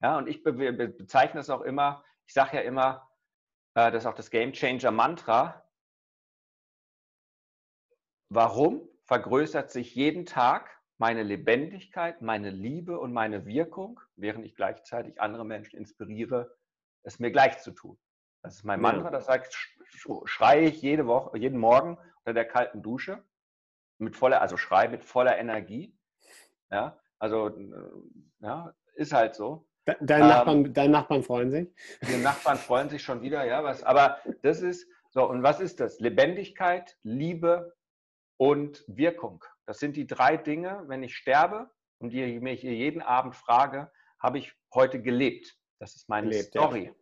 Ja, 0.00 0.18
und 0.18 0.28
ich 0.28 0.44
bezeichne 0.44 1.40
es 1.40 1.50
auch 1.50 1.62
immer, 1.62 2.04
ich 2.26 2.32
sage 2.32 2.58
ja 2.58 2.62
immer, 2.62 3.08
das 3.78 4.02
ist 4.02 4.06
auch 4.06 4.14
das 4.14 4.30
Game 4.30 4.52
Changer 4.52 4.90
Mantra. 4.90 5.64
Warum 8.28 8.88
vergrößert 9.04 9.70
sich 9.70 9.94
jeden 9.94 10.26
Tag 10.26 10.70
meine 10.98 11.22
Lebendigkeit, 11.22 12.20
meine 12.20 12.50
Liebe 12.50 12.98
und 12.98 13.12
meine 13.12 13.46
Wirkung, 13.46 14.00
während 14.16 14.44
ich 14.44 14.54
gleichzeitig 14.54 15.20
andere 15.20 15.44
Menschen 15.44 15.78
inspiriere, 15.78 16.56
es 17.04 17.18
mir 17.18 17.30
gleich 17.30 17.60
zu 17.60 17.70
tun? 17.70 17.98
Das 18.42 18.56
ist 18.56 18.64
mein 18.64 18.80
Mantra, 18.80 19.10
das 19.10 19.26
sagt, 19.26 19.54
schreie 20.24 20.68
ich 20.68 20.82
jede 20.82 21.06
Woche, 21.06 21.38
jeden 21.38 21.58
Morgen 21.58 21.98
unter 22.18 22.34
der 22.34 22.46
kalten 22.46 22.82
Dusche 22.82 23.24
mit 23.98 24.16
voller, 24.16 24.40
also 24.40 24.56
schreie 24.56 24.88
mit 24.88 25.04
voller 25.04 25.38
Energie. 25.38 25.96
Ja, 26.70 26.98
also 27.18 27.48
äh, 27.48 27.92
ja, 28.40 28.74
ist 28.94 29.12
halt 29.12 29.34
so. 29.34 29.67
Deine 30.00 30.24
ähm, 30.24 30.28
Nachbarn, 30.28 30.74
deine 30.74 30.92
Nachbarn 30.92 31.22
freuen 31.22 31.50
sich? 31.50 31.68
Die 32.02 32.16
Nachbarn 32.16 32.58
freuen 32.58 32.90
sich 32.90 33.02
schon 33.02 33.22
wieder, 33.22 33.44
ja. 33.44 33.64
Was, 33.64 33.82
aber 33.82 34.18
das 34.42 34.60
ist 34.60 34.86
so, 35.10 35.28
und 35.28 35.42
was 35.42 35.60
ist 35.60 35.80
das? 35.80 35.98
Lebendigkeit, 36.00 36.96
Liebe 37.02 37.74
und 38.36 38.84
Wirkung. 38.86 39.44
Das 39.66 39.78
sind 39.78 39.96
die 39.96 40.06
drei 40.06 40.36
Dinge, 40.36 40.84
wenn 40.86 41.02
ich 41.02 41.16
sterbe 41.16 41.70
und 41.98 42.10
die, 42.10 42.38
mich 42.40 42.62
jeden 42.62 43.02
Abend 43.02 43.34
frage, 43.34 43.90
habe 44.18 44.38
ich 44.38 44.54
heute 44.74 45.00
gelebt? 45.00 45.56
Das 45.78 45.96
ist 45.96 46.08
meine 46.08 46.28
gelebt, 46.28 46.48
Story. 46.48 46.92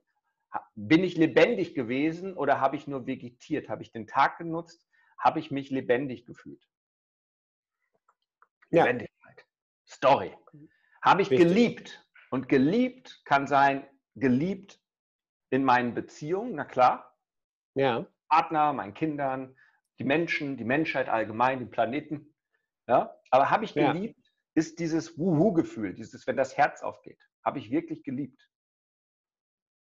Ja. 0.53 0.71
Bin 0.75 1.03
ich 1.03 1.17
lebendig 1.17 1.75
gewesen 1.75 2.35
oder 2.35 2.61
habe 2.61 2.77
ich 2.77 2.87
nur 2.87 3.07
vegetiert? 3.07 3.69
Habe 3.69 3.83
ich 3.83 3.91
den 3.91 4.07
Tag 4.07 4.39
genutzt? 4.39 4.87
Habe 5.19 5.41
ich 5.41 5.51
mich 5.51 5.71
lebendig 5.71 6.25
gefühlt? 6.25 6.63
Ja. 8.71 8.85
Lebendigkeit. 8.85 9.45
Story. 9.87 10.37
Habe 11.03 11.23
ich 11.23 11.31
Richtig. 11.31 11.49
geliebt? 11.49 12.06
Und 12.31 12.49
geliebt 12.49 13.23
kann 13.25 13.47
sein, 13.47 13.87
geliebt 14.15 14.81
in 15.51 15.65
meinen 15.65 15.95
Beziehungen, 15.95 16.55
na 16.55 16.65
klar. 16.65 17.17
Ja. 17.75 18.07
Partner, 18.29 18.73
meinen 18.73 18.95
Kindern, 18.95 19.57
die 19.99 20.05
Menschen, 20.05 20.57
die 20.57 20.65
Menschheit 20.65 21.09
allgemein, 21.09 21.61
den 21.61 21.71
Planeten. 21.71 22.35
Ja. 22.89 23.17
Aber 23.31 23.51
habe 23.51 23.65
ich 23.65 23.75
geliebt, 23.75 24.19
ja. 24.19 24.33
ist 24.55 24.79
dieses 24.79 25.19
Wuhu-Gefühl, 25.19 25.95
dieses, 25.95 26.27
wenn 26.27 26.37
das 26.37 26.57
Herz 26.57 26.83
aufgeht. 26.83 27.21
Habe 27.45 27.59
ich 27.59 27.71
wirklich 27.71 28.03
geliebt? 28.03 28.49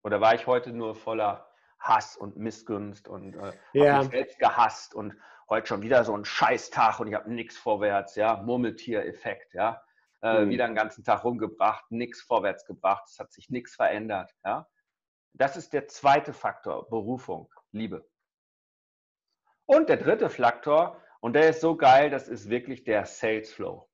Oder 0.03 0.21
war 0.21 0.35
ich 0.35 0.47
heute 0.47 0.73
nur 0.73 0.95
voller 0.95 1.49
Hass 1.79 2.17
und 2.17 2.37
Missgunst 2.37 3.09
und 3.09 3.35
äh, 3.35 3.53
ja. 3.73 3.99
mich 3.99 4.11
selbst 4.11 4.39
gehasst 4.39 4.95
und 4.95 5.15
heute 5.49 5.67
schon 5.67 5.83
wieder 5.83 6.05
so 6.05 6.17
ein 6.17 6.25
Scheißtag 6.25 7.01
und 7.01 7.09
ich 7.09 7.15
habe 7.15 7.31
nichts 7.31 7.57
vorwärts, 7.57 8.15
ja, 8.15 8.37
Murmeltier-Effekt, 8.37 9.55
ja 9.55 9.83
äh, 10.23 10.45
mhm. 10.45 10.51
wieder 10.51 10.67
den 10.67 10.75
ganzen 10.75 11.05
Tag 11.05 11.25
rumgebracht, 11.25 11.91
nichts 11.91 12.23
vorwärts 12.23 12.65
gebracht, 12.65 13.05
es 13.09 13.19
hat 13.19 13.33
sich 13.33 13.51
nichts 13.51 13.75
verändert. 13.75 14.31
Ja? 14.45 14.69
Das 15.35 15.57
ist 15.57 15.73
der 15.73 15.89
zweite 15.89 16.33
Faktor, 16.33 16.89
Berufung, 16.89 17.53
Liebe. 17.73 18.09
Und 19.67 19.89
der 19.89 19.97
dritte 19.97 20.29
Faktor, 20.31 21.01
und 21.21 21.35
der 21.35 21.51
ist 21.51 21.61
so 21.61 21.77
geil, 21.77 22.11
das 22.11 22.29
ist 22.29 22.49
wirklich 22.51 22.85
der 22.85 23.07
Sales 23.07 23.53
Flow. 23.53 23.89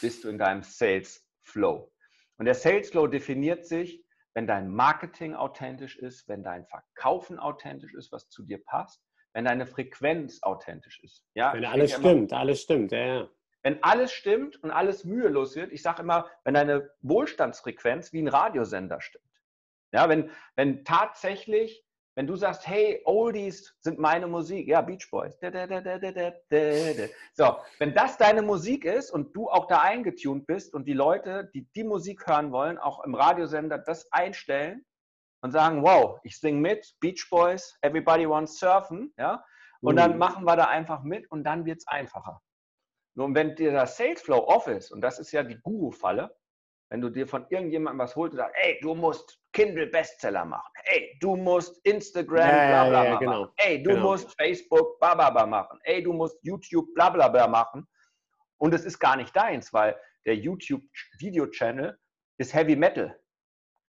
Bist 0.00 0.24
du 0.24 0.28
in 0.28 0.38
deinem 0.38 0.62
Sales 0.62 1.26
Flow? 1.42 1.92
Und 2.38 2.46
der 2.46 2.54
Sales 2.54 2.90
Flow 2.90 3.06
definiert 3.06 3.66
sich, 3.66 4.04
wenn 4.34 4.46
dein 4.46 4.70
Marketing 4.70 5.34
authentisch 5.34 5.98
ist, 5.98 6.26
wenn 6.28 6.42
dein 6.42 6.66
Verkaufen 6.66 7.38
authentisch 7.38 7.92
ist, 7.94 8.10
was 8.12 8.28
zu 8.30 8.42
dir 8.44 8.62
passt, 8.64 9.02
wenn 9.34 9.44
deine 9.44 9.66
Frequenz 9.66 10.42
authentisch 10.42 11.00
ist. 11.02 11.24
Ja, 11.34 11.52
wenn 11.52 11.64
alles 11.64 11.92
stimmt, 11.92 12.32
alles 12.32 12.62
stimmt, 12.62 12.92
ja, 12.92 13.06
ja. 13.06 13.30
Wenn 13.62 13.82
alles 13.82 14.12
stimmt 14.12 14.62
und 14.62 14.70
alles 14.70 15.04
mühelos 15.04 15.54
wird, 15.54 15.72
ich 15.72 15.82
sage 15.82 16.02
immer, 16.02 16.28
wenn 16.44 16.54
deine 16.54 16.90
Wohlstandsfrequenz 17.02 18.12
wie 18.12 18.20
ein 18.20 18.28
Radiosender 18.28 19.00
stimmt. 19.00 19.24
Ja, 19.92 20.08
wenn, 20.08 20.30
wenn 20.56 20.84
tatsächlich, 20.84 21.84
wenn 22.16 22.26
du 22.26 22.34
sagst, 22.34 22.66
hey, 22.66 23.00
Oldies 23.04 23.76
sind 23.80 23.98
meine 23.98 24.26
Musik, 24.26 24.66
ja, 24.66 24.80
Beach 24.80 25.08
Boys. 25.10 25.38
So, 27.34 27.56
wenn 27.78 27.94
das 27.94 28.18
deine 28.18 28.42
Musik 28.42 28.84
ist 28.84 29.10
und 29.10 29.34
du 29.36 29.48
auch 29.48 29.66
da 29.66 29.80
eingetunt 29.80 30.46
bist 30.46 30.74
und 30.74 30.86
die 30.86 30.92
Leute, 30.92 31.50
die 31.54 31.68
die 31.74 31.84
Musik 31.84 32.26
hören 32.26 32.52
wollen, 32.52 32.78
auch 32.78 33.04
im 33.04 33.14
Radiosender 33.14 33.78
das 33.78 34.10
einstellen 34.12 34.84
und 35.42 35.52
sagen, 35.52 35.82
wow, 35.82 36.18
ich 36.24 36.38
sing 36.38 36.60
mit, 36.60 36.94
Beach 37.00 37.28
Boys, 37.30 37.76
Everybody 37.82 38.28
Wants 38.28 38.58
Surfen, 38.58 39.12
ja, 39.18 39.44
und 39.80 39.96
dann 39.96 40.16
machen 40.16 40.44
wir 40.44 40.56
da 40.56 40.66
einfach 40.66 41.02
mit 41.02 41.30
und 41.30 41.44
dann 41.44 41.64
wird 41.64 41.78
es 41.78 41.88
einfacher. 41.88 42.40
Nun, 43.14 43.34
wenn 43.34 43.54
dieser 43.54 43.86
Sales 43.86 44.22
Flow 44.22 44.46
off 44.46 44.66
ist, 44.66 44.90
und 44.90 45.00
das 45.00 45.18
ist 45.18 45.32
ja 45.32 45.42
die 45.42 45.60
Guru-Falle, 45.60 46.34
wenn 46.90 47.00
du 47.00 47.08
dir 47.08 47.26
von 47.26 47.46
irgendjemandem 47.48 48.00
was 48.00 48.16
holst 48.16 48.34
und 48.34 48.38
sagst, 48.38 48.54
ey, 48.62 48.78
du 48.82 48.94
musst 48.94 49.38
Kindle 49.52 49.86
Bestseller 49.86 50.44
machen, 50.44 50.72
ey, 50.84 51.16
du 51.20 51.36
musst 51.36 51.80
Instagram 51.86 52.48
bla 52.48 52.88
bla 52.88 53.04
ja, 53.04 53.16
genau. 53.16 53.40
machen, 53.40 53.52
ey, 53.56 53.82
du 53.82 53.90
genau. 53.90 54.10
musst 54.10 54.34
Facebook 54.38 54.98
bla 55.00 55.14
bla 55.14 55.30
bla 55.30 55.46
machen, 55.46 55.78
ey, 55.84 56.02
du 56.02 56.12
musst 56.12 56.38
YouTube 56.42 56.92
bla 56.94 57.10
bla 57.10 57.28
bla 57.28 57.46
machen. 57.46 57.86
Und 58.58 58.74
es 58.74 58.84
ist 58.84 58.98
gar 58.98 59.16
nicht 59.16 59.34
deins, 59.34 59.72
weil 59.72 59.98
der 60.26 60.36
YouTube-Video-Channel 60.36 61.98
ist 62.38 62.54
Heavy 62.54 62.76
Metal. 62.76 63.18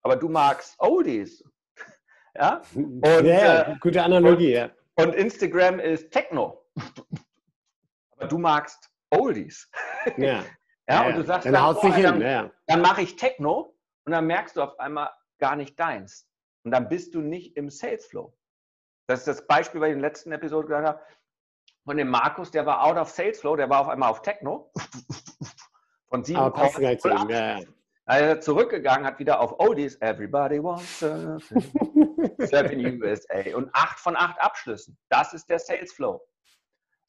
Aber 0.03 0.15
du 0.15 0.29
magst 0.29 0.75
Oldies. 0.79 1.43
ja? 2.35 2.61
Und, 2.75 3.25
ja, 3.25 3.63
äh, 3.63 3.75
gute 3.79 4.01
Analogie, 4.01 4.57
und, 4.57 4.61
ja. 4.61 4.71
Und 4.95 5.15
Instagram 5.15 5.79
ist 5.79 6.11
Techno. 6.11 6.65
Aber 8.17 8.27
du 8.27 8.37
magst 8.37 8.90
Oldies. 9.11 9.69
Ja. 10.17 10.43
ja, 10.89 11.07
und 11.07 11.15
du 11.17 11.23
sagst 11.23 11.45
dann, 11.45 11.53
dann, 11.53 11.75
boah, 11.75 12.01
dann, 12.01 12.21
ja. 12.21 12.51
dann 12.67 12.81
mache 12.81 13.01
ich 13.01 13.15
Techno 13.15 13.75
und 14.05 14.11
dann 14.11 14.25
merkst 14.25 14.57
du 14.57 14.61
auf 14.61 14.79
einmal 14.79 15.09
gar 15.39 15.55
nicht 15.55 15.79
deins. 15.79 16.27
Und 16.63 16.71
dann 16.71 16.89
bist 16.89 17.15
du 17.15 17.21
nicht 17.21 17.55
im 17.57 17.69
Sales 17.69 18.05
Flow. 18.05 18.33
Das 19.07 19.19
ist 19.19 19.27
das 19.27 19.47
Beispiel, 19.47 19.81
was 19.81 19.89
ich 19.89 19.93
in 19.93 20.01
der 20.01 20.09
letzten 20.09 20.31
Episode 20.31 20.67
gesagt 20.67 20.87
habe, 20.87 21.01
von 21.83 21.97
dem 21.97 22.09
Markus, 22.09 22.51
der 22.51 22.65
war 22.65 22.83
out 22.83 22.97
of 22.97 23.09
Sales 23.09 23.39
Flow, 23.39 23.55
der 23.55 23.69
war 23.69 23.81
auf 23.81 23.89
einmal 23.89 24.09
auf 24.09 24.21
Techno. 24.21 24.71
Von 26.09 26.23
7 26.23 26.39
auf 26.39 26.79
ja, 26.79 26.91
ja. 27.29 27.59
Er 28.05 28.37
ist 28.37 28.43
zurückgegangen, 28.43 29.05
hat 29.05 29.19
wieder 29.19 29.39
auf 29.39 29.57
Oldies, 29.59 29.95
Everybody 30.01 30.61
wants 30.61 30.99
surfing, 30.99 31.63
surfing 32.39 33.01
USA 33.01 33.55
und 33.55 33.69
8 33.73 33.99
von 33.99 34.17
8 34.17 34.41
Abschlüssen. 34.41 34.97
Das 35.09 35.33
ist 35.33 35.49
der 35.49 35.59
Sales 35.59 35.93
Flow. 35.93 36.21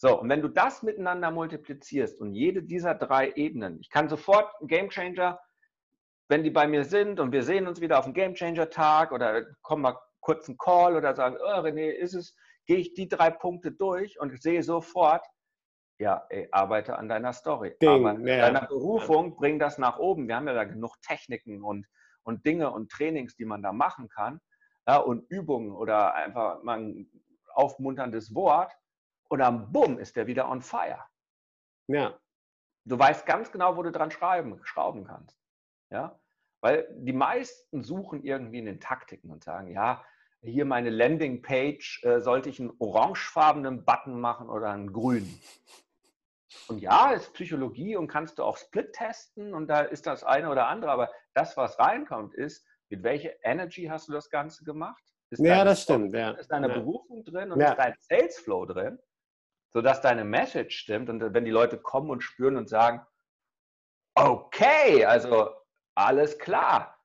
So, 0.02 0.20
und 0.20 0.28
wenn 0.28 0.42
du 0.42 0.48
das 0.48 0.82
miteinander 0.82 1.30
multiplizierst 1.30 2.20
und 2.20 2.34
jede 2.34 2.62
dieser 2.62 2.94
drei 2.94 3.30
Ebenen, 3.36 3.78
ich 3.80 3.88
kann 3.88 4.08
sofort 4.08 4.52
einen 4.58 4.66
Gamechanger 4.68 5.38
wenn 6.32 6.42
die 6.42 6.50
bei 6.50 6.66
mir 6.66 6.84
sind 6.84 7.20
und 7.20 7.30
wir 7.30 7.42
sehen 7.42 7.66
uns 7.66 7.82
wieder 7.82 7.98
auf 7.98 8.06
dem 8.06 8.14
Game 8.14 8.32
Changer 8.32 8.70
Tag 8.70 9.12
oder 9.12 9.44
kommen 9.60 9.82
mal 9.82 9.98
kurz 10.20 10.48
einen 10.48 10.56
Call 10.56 10.96
oder 10.96 11.14
sagen, 11.14 11.36
oh, 11.38 11.60
René, 11.60 11.90
ist 11.90 12.14
es, 12.14 12.34
gehe 12.64 12.78
ich 12.78 12.94
die 12.94 13.06
drei 13.06 13.28
Punkte 13.30 13.70
durch 13.70 14.18
und 14.18 14.40
sehe 14.40 14.62
sofort, 14.62 15.26
ja, 15.98 16.24
ey, 16.30 16.48
arbeite 16.50 16.96
an 16.96 17.10
deiner 17.10 17.34
Story, 17.34 17.76
Ding, 17.82 18.06
arbeite 18.06 18.22
ja. 18.22 18.46
an 18.46 18.54
deiner 18.54 18.66
Berufung, 18.66 19.36
bring 19.36 19.58
das 19.58 19.76
nach 19.76 19.98
oben. 19.98 20.26
Wir 20.26 20.36
haben 20.36 20.48
ja 20.48 20.54
da 20.54 20.64
genug 20.64 20.96
Techniken 21.02 21.62
und, 21.62 21.86
und 22.22 22.46
Dinge 22.46 22.70
und 22.70 22.90
Trainings, 22.90 23.36
die 23.36 23.44
man 23.44 23.62
da 23.62 23.74
machen 23.74 24.08
kann 24.08 24.40
ja, 24.88 24.96
und 24.96 25.30
Übungen 25.30 25.72
oder 25.72 26.14
einfach 26.14 26.62
mal 26.62 26.78
ein 26.78 27.10
aufmunterndes 27.52 28.34
Wort 28.34 28.72
und 29.32 29.38
dann 29.38 29.72
bumm, 29.72 29.98
ist 29.98 30.14
der 30.16 30.26
wieder 30.26 30.46
on 30.50 30.60
fire. 30.60 31.06
Ja. 31.86 32.18
Du 32.84 32.98
weißt 32.98 33.24
ganz 33.24 33.50
genau, 33.50 33.78
wo 33.78 33.82
du 33.82 33.90
dran 33.90 34.10
schreiben, 34.10 34.60
schrauben 34.62 35.04
kannst. 35.04 35.40
Ja? 35.88 36.20
Weil 36.60 36.86
die 36.98 37.14
meisten 37.14 37.82
suchen 37.82 38.24
irgendwie 38.24 38.58
in 38.58 38.66
den 38.66 38.78
Taktiken 38.78 39.30
und 39.30 39.42
sagen, 39.42 39.68
ja, 39.68 40.04
hier 40.42 40.66
meine 40.66 40.90
Landingpage, 40.90 42.04
äh, 42.04 42.20
sollte 42.20 42.50
ich 42.50 42.60
einen 42.60 42.74
orangefarbenen 42.78 43.86
Button 43.86 44.20
machen 44.20 44.50
oder 44.50 44.68
einen 44.68 44.92
grünen? 44.92 45.40
Und 46.68 46.80
ja, 46.82 47.12
ist 47.12 47.32
Psychologie 47.32 47.96
und 47.96 48.08
kannst 48.08 48.38
du 48.38 48.42
auch 48.42 48.58
Split 48.58 48.92
testen 48.92 49.54
und 49.54 49.68
da 49.68 49.80
ist 49.80 50.06
das 50.06 50.24
eine 50.24 50.50
oder 50.50 50.68
andere, 50.68 50.90
aber 50.90 51.10
das, 51.32 51.56
was 51.56 51.78
reinkommt, 51.78 52.34
ist, 52.34 52.66
mit 52.90 53.02
welcher 53.02 53.32
Energy 53.42 53.86
hast 53.86 54.08
du 54.08 54.12
das 54.12 54.28
Ganze 54.28 54.62
gemacht? 54.62 55.02
Ist 55.30 55.40
ja, 55.40 55.64
das 55.64 55.84
stimmt. 55.84 56.12
Ja. 56.12 56.32
Ist 56.32 56.52
deine 56.52 56.68
ja. 56.68 56.74
Berufung 56.74 57.24
drin 57.24 57.50
und 57.50 57.60
ja. 57.60 57.70
ist 57.70 57.78
dein 57.78 57.94
Sales 57.98 58.38
Flow 58.38 58.66
drin, 58.66 58.98
sodass 59.72 60.00
deine 60.00 60.24
Message 60.24 60.76
stimmt 60.76 61.08
und 61.08 61.34
wenn 61.34 61.44
die 61.44 61.50
Leute 61.50 61.78
kommen 61.78 62.10
und 62.10 62.22
spüren 62.22 62.56
und 62.56 62.68
sagen, 62.68 63.04
okay, 64.14 65.04
also 65.04 65.50
alles 65.94 66.38
klar. 66.38 66.98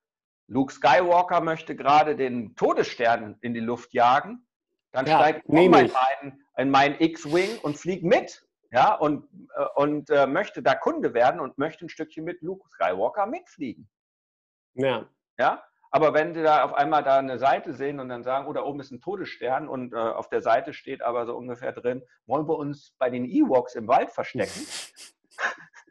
Luke 0.49 0.71
Skywalker 0.71 1.41
möchte 1.41 1.75
gerade 1.75 2.15
den 2.15 2.55
Todesstern 2.55 3.37
in 3.41 3.53
die 3.53 3.59
Luft 3.59 3.93
jagen, 3.93 4.47
dann 4.91 5.05
ja, 5.05 5.17
steigt 5.17 5.43
ich 5.47 5.53
in 5.53 5.71
meinen, 5.71 6.45
in 6.57 6.69
meinen 6.69 6.99
X-Wing 6.99 7.59
und 7.59 7.77
fliegt 7.77 8.03
mit. 8.03 8.43
Ja, 8.71 8.95
und, 8.95 9.29
äh, 9.55 9.65
und 9.75 10.09
äh, 10.09 10.27
möchte 10.27 10.61
da 10.61 10.75
Kunde 10.75 11.13
werden 11.13 11.39
und 11.39 11.57
möchte 11.57 11.85
ein 11.85 11.89
Stückchen 11.89 12.25
mit 12.25 12.41
Luke 12.41 12.67
Skywalker 12.69 13.25
mitfliegen. 13.25 13.89
Ja. 14.73 15.07
Ja, 15.39 15.63
aber 15.97 16.13
wenn 16.13 16.35
Sie 16.35 16.43
da 16.43 16.63
auf 16.63 16.75
einmal 16.75 17.01
da 17.01 17.17
eine 17.17 17.39
Seite 17.39 17.73
sehen 17.73 17.99
und 17.99 18.07
dann 18.09 18.21
sagen, 18.21 18.45
oh, 18.47 18.53
da 18.53 18.61
oben 18.61 18.79
ist 18.79 18.91
ein 18.91 19.01
Todesstern 19.01 19.67
und 19.67 19.93
äh, 19.93 19.97
auf 19.97 20.29
der 20.29 20.41
Seite 20.41 20.71
steht 20.71 21.01
aber 21.01 21.25
so 21.25 21.35
ungefähr 21.35 21.71
drin, 21.71 22.03
wollen 22.27 22.47
wir 22.47 22.55
uns 22.55 22.93
bei 22.99 23.09
den 23.09 23.25
Ewoks 23.25 23.73
im 23.73 23.87
Wald 23.87 24.11
verstecken? 24.11 24.67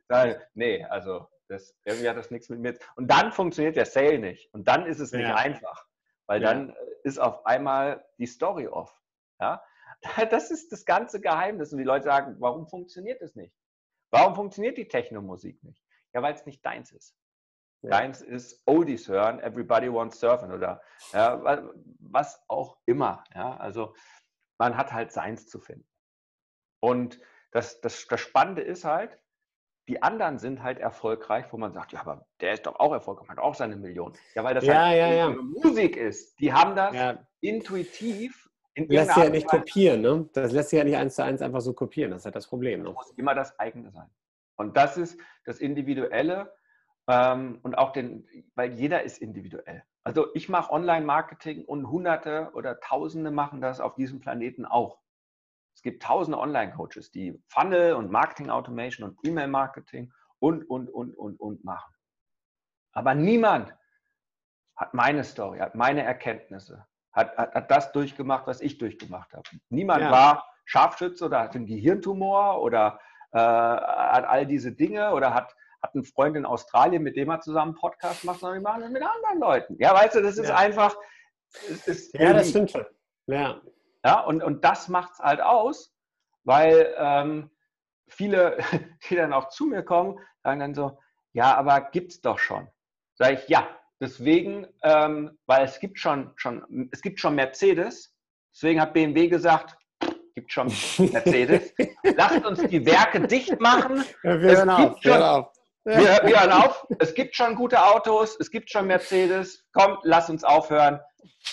nee, 0.54 0.84
also 0.84 1.26
das, 1.48 1.76
irgendwie 1.84 2.08
hat 2.08 2.16
das 2.16 2.30
nichts 2.30 2.48
mit 2.48 2.60
mir. 2.60 2.78
Und 2.94 3.10
dann 3.10 3.32
funktioniert 3.32 3.74
der 3.74 3.84
Sale 3.84 4.20
nicht. 4.20 4.48
Und 4.54 4.68
dann 4.68 4.86
ist 4.86 5.00
es 5.00 5.10
nicht 5.10 5.26
ja. 5.26 5.34
einfach, 5.34 5.88
weil 6.26 6.40
ja. 6.40 6.52
dann 6.52 6.70
äh, 6.70 6.74
ist 7.02 7.18
auf 7.18 7.44
einmal 7.44 8.06
die 8.18 8.26
Story 8.26 8.68
off. 8.68 8.96
Ja? 9.40 9.60
Das 10.30 10.52
ist 10.52 10.70
das 10.70 10.84
ganze 10.84 11.20
Geheimnis. 11.20 11.72
Und 11.72 11.78
die 11.78 11.84
Leute 11.84 12.04
sagen, 12.04 12.36
warum 12.38 12.68
funktioniert 12.68 13.20
es 13.22 13.34
nicht? 13.34 13.56
Warum 14.12 14.36
funktioniert 14.36 14.78
die 14.78 14.86
Techno-Musik 14.86 15.64
nicht? 15.64 15.82
Ja, 16.14 16.22
weil 16.22 16.34
es 16.34 16.46
nicht 16.46 16.64
deins 16.64 16.92
ist. 16.92 17.16
Ja. 17.86 17.90
Deins 17.90 18.20
ist 18.20 18.62
Oldies 18.66 19.08
hören, 19.08 19.40
Everybody 19.40 19.92
Wants 19.92 20.18
Surfen 20.18 20.52
oder 20.52 20.82
ja, 21.12 21.70
was 22.00 22.42
auch 22.48 22.78
immer. 22.86 23.22
Ja? 23.34 23.56
Also 23.56 23.94
man 24.58 24.76
hat 24.76 24.92
halt 24.92 25.12
seins 25.12 25.48
zu 25.48 25.60
finden. 25.60 25.86
Und 26.80 27.20
das, 27.52 27.80
das, 27.80 28.06
das 28.06 28.20
Spannende 28.20 28.62
ist 28.62 28.84
halt, 28.84 29.18
die 29.88 30.02
anderen 30.02 30.38
sind 30.38 30.62
halt 30.62 30.80
erfolgreich, 30.80 31.46
wo 31.52 31.58
man 31.58 31.72
sagt, 31.72 31.92
ja, 31.92 32.00
aber 32.00 32.26
der 32.40 32.54
ist 32.54 32.66
doch 32.66 32.80
auch 32.80 32.92
erfolgreich, 32.92 33.28
hat 33.28 33.38
auch 33.38 33.54
seine 33.54 33.76
Million. 33.76 34.12
Ja, 34.34 34.42
weil 34.42 34.54
das 34.54 34.64
ja, 34.64 34.86
halt 34.86 34.98
ja, 34.98 35.12
ja. 35.12 35.28
Musik 35.30 35.96
ist. 35.96 36.38
Die 36.40 36.52
haben 36.52 36.74
das 36.74 37.18
intuitiv 37.40 38.50
in 38.74 38.88
lässt 38.88 39.14
sich 39.14 39.24
ja 39.24 39.30
nicht 39.30 39.48
kopieren, 39.48 40.02
ne? 40.02 40.28
Das 40.34 40.52
lässt 40.52 40.68
sich 40.68 40.76
ja 40.76 40.84
nicht 40.84 40.96
eins 40.96 41.14
zu 41.14 41.24
eins 41.24 41.40
einfach 41.40 41.62
so 41.62 41.72
kopieren. 41.72 42.10
Das 42.10 42.20
ist 42.20 42.24
halt 42.26 42.36
das 42.36 42.46
Problem. 42.46 42.80
Ne? 42.80 42.88
Das 42.88 42.94
muss 42.94 43.10
immer 43.12 43.34
das 43.34 43.58
eigene 43.58 43.90
sein. 43.90 44.10
Und 44.56 44.76
das 44.76 44.98
ist 44.98 45.18
das 45.46 45.60
Individuelle 45.60 46.52
ähm, 47.08 47.58
und 47.62 47.78
auch 47.78 47.92
den, 47.92 48.26
weil 48.54 48.72
jeder 48.72 49.02
ist 49.02 49.18
individuell. 49.18 49.82
Also 50.04 50.28
ich 50.34 50.48
mache 50.48 50.72
Online-Marketing 50.72 51.64
und 51.64 51.88
Hunderte 51.88 52.50
oder 52.54 52.80
Tausende 52.80 53.30
machen 53.30 53.60
das 53.60 53.80
auf 53.80 53.94
diesem 53.94 54.20
Planeten 54.20 54.64
auch. 54.64 55.00
Es 55.74 55.82
gibt 55.82 56.02
tausende 56.02 56.38
Online-Coaches, 56.38 57.10
die 57.10 57.42
Funnel 57.48 57.94
und 57.94 58.10
Marketing 58.10 58.50
Automation 58.50 59.08
und 59.08 59.18
E-Mail-Marketing 59.24 60.12
und, 60.38 60.64
und, 60.70 60.88
und, 60.88 61.14
und, 61.14 61.38
und 61.38 61.64
machen. 61.64 61.92
Aber 62.92 63.14
niemand 63.14 63.74
hat 64.76 64.94
meine 64.94 65.24
Story, 65.24 65.58
hat 65.58 65.74
meine 65.74 66.02
Erkenntnisse, 66.02 66.86
hat, 67.12 67.36
hat, 67.36 67.54
hat 67.54 67.70
das 67.70 67.92
durchgemacht, 67.92 68.46
was 68.46 68.60
ich 68.60 68.78
durchgemacht 68.78 69.32
habe. 69.34 69.42
Niemand 69.68 70.02
ja. 70.02 70.10
war 70.10 70.46
Scharfschütze 70.64 71.26
oder 71.26 71.40
hat 71.40 71.54
einen 71.54 71.66
Gehirntumor 71.66 72.62
oder 72.62 73.00
äh, 73.32 73.38
hat 73.38 74.24
all 74.24 74.46
diese 74.46 74.72
Dinge 74.72 75.12
oder 75.12 75.34
hat, 75.34 75.54
hat 75.82 75.94
einen 75.94 76.04
Freund 76.04 76.36
in 76.36 76.46
Australien, 76.46 77.02
mit 77.02 77.16
dem 77.16 77.30
er 77.30 77.40
zusammen 77.40 77.72
einen 77.72 77.80
Podcast 77.80 78.24
macht, 78.24 78.40
sondern 78.40 78.62
wir 78.62 78.68
machen 78.68 78.82
das 78.82 78.90
mit 78.90 79.02
anderen 79.02 79.38
Leuten. 79.38 79.76
Ja, 79.78 79.94
weißt 79.94 80.16
du, 80.16 80.22
das 80.22 80.38
ist 80.38 80.48
ja. 80.48 80.56
einfach. 80.56 80.96
Ist 81.86 82.14
ja, 82.14 82.32
das 82.32 82.50
stimmt 82.50 82.70
schon. 82.70 82.84
Ja. 83.26 83.60
Ja, 84.04 84.20
und, 84.20 84.42
und 84.42 84.64
das 84.64 84.88
macht 84.88 85.14
es 85.14 85.18
halt 85.18 85.40
aus, 85.40 85.92
weil 86.44 86.94
ähm, 86.96 87.50
viele, 88.08 88.58
die 89.08 89.16
dann 89.16 89.32
auch 89.32 89.48
zu 89.48 89.66
mir 89.66 89.82
kommen, 89.82 90.18
sagen 90.42 90.60
dann 90.60 90.74
so, 90.74 90.98
ja, 91.32 91.54
aber 91.56 91.80
gibt 91.92 92.12
es 92.12 92.20
doch 92.20 92.38
schon. 92.38 92.68
Sage 93.14 93.34
ich, 93.34 93.48
ja, 93.48 93.68
deswegen, 94.00 94.66
ähm, 94.82 95.38
weil 95.46 95.64
es 95.64 95.80
gibt 95.80 95.98
schon, 95.98 96.32
schon, 96.36 96.88
es 96.92 97.02
gibt 97.02 97.18
schon 97.18 97.34
Mercedes, 97.34 98.14
deswegen 98.52 98.80
hat 98.80 98.92
BMW 98.92 99.28
gesagt, 99.28 99.76
gibt 100.36 100.52
schon 100.52 100.66
Mercedes. 100.98 101.74
Lasst 102.16 102.44
uns 102.44 102.60
die 102.68 102.84
Werke 102.84 103.26
dicht 103.26 103.58
machen. 103.60 104.04
Ja, 104.22 104.40
wir, 104.40 104.56
hören 104.56 104.70
auf, 104.70 105.02
schon, 105.02 105.22
auf. 105.22 105.52
Wir, 105.86 106.20
wir 106.24 106.40
hören 106.40 106.50
auf. 106.50 106.84
Es 106.98 107.14
gibt 107.14 107.36
schon 107.36 107.54
gute 107.54 107.80
Autos, 107.80 108.36
es 108.40 108.50
gibt 108.50 108.70
schon 108.70 108.88
Mercedes. 108.88 109.64
Kommt, 109.72 110.00
lass 110.02 110.28
uns 110.28 110.42
aufhören. 110.42 111.00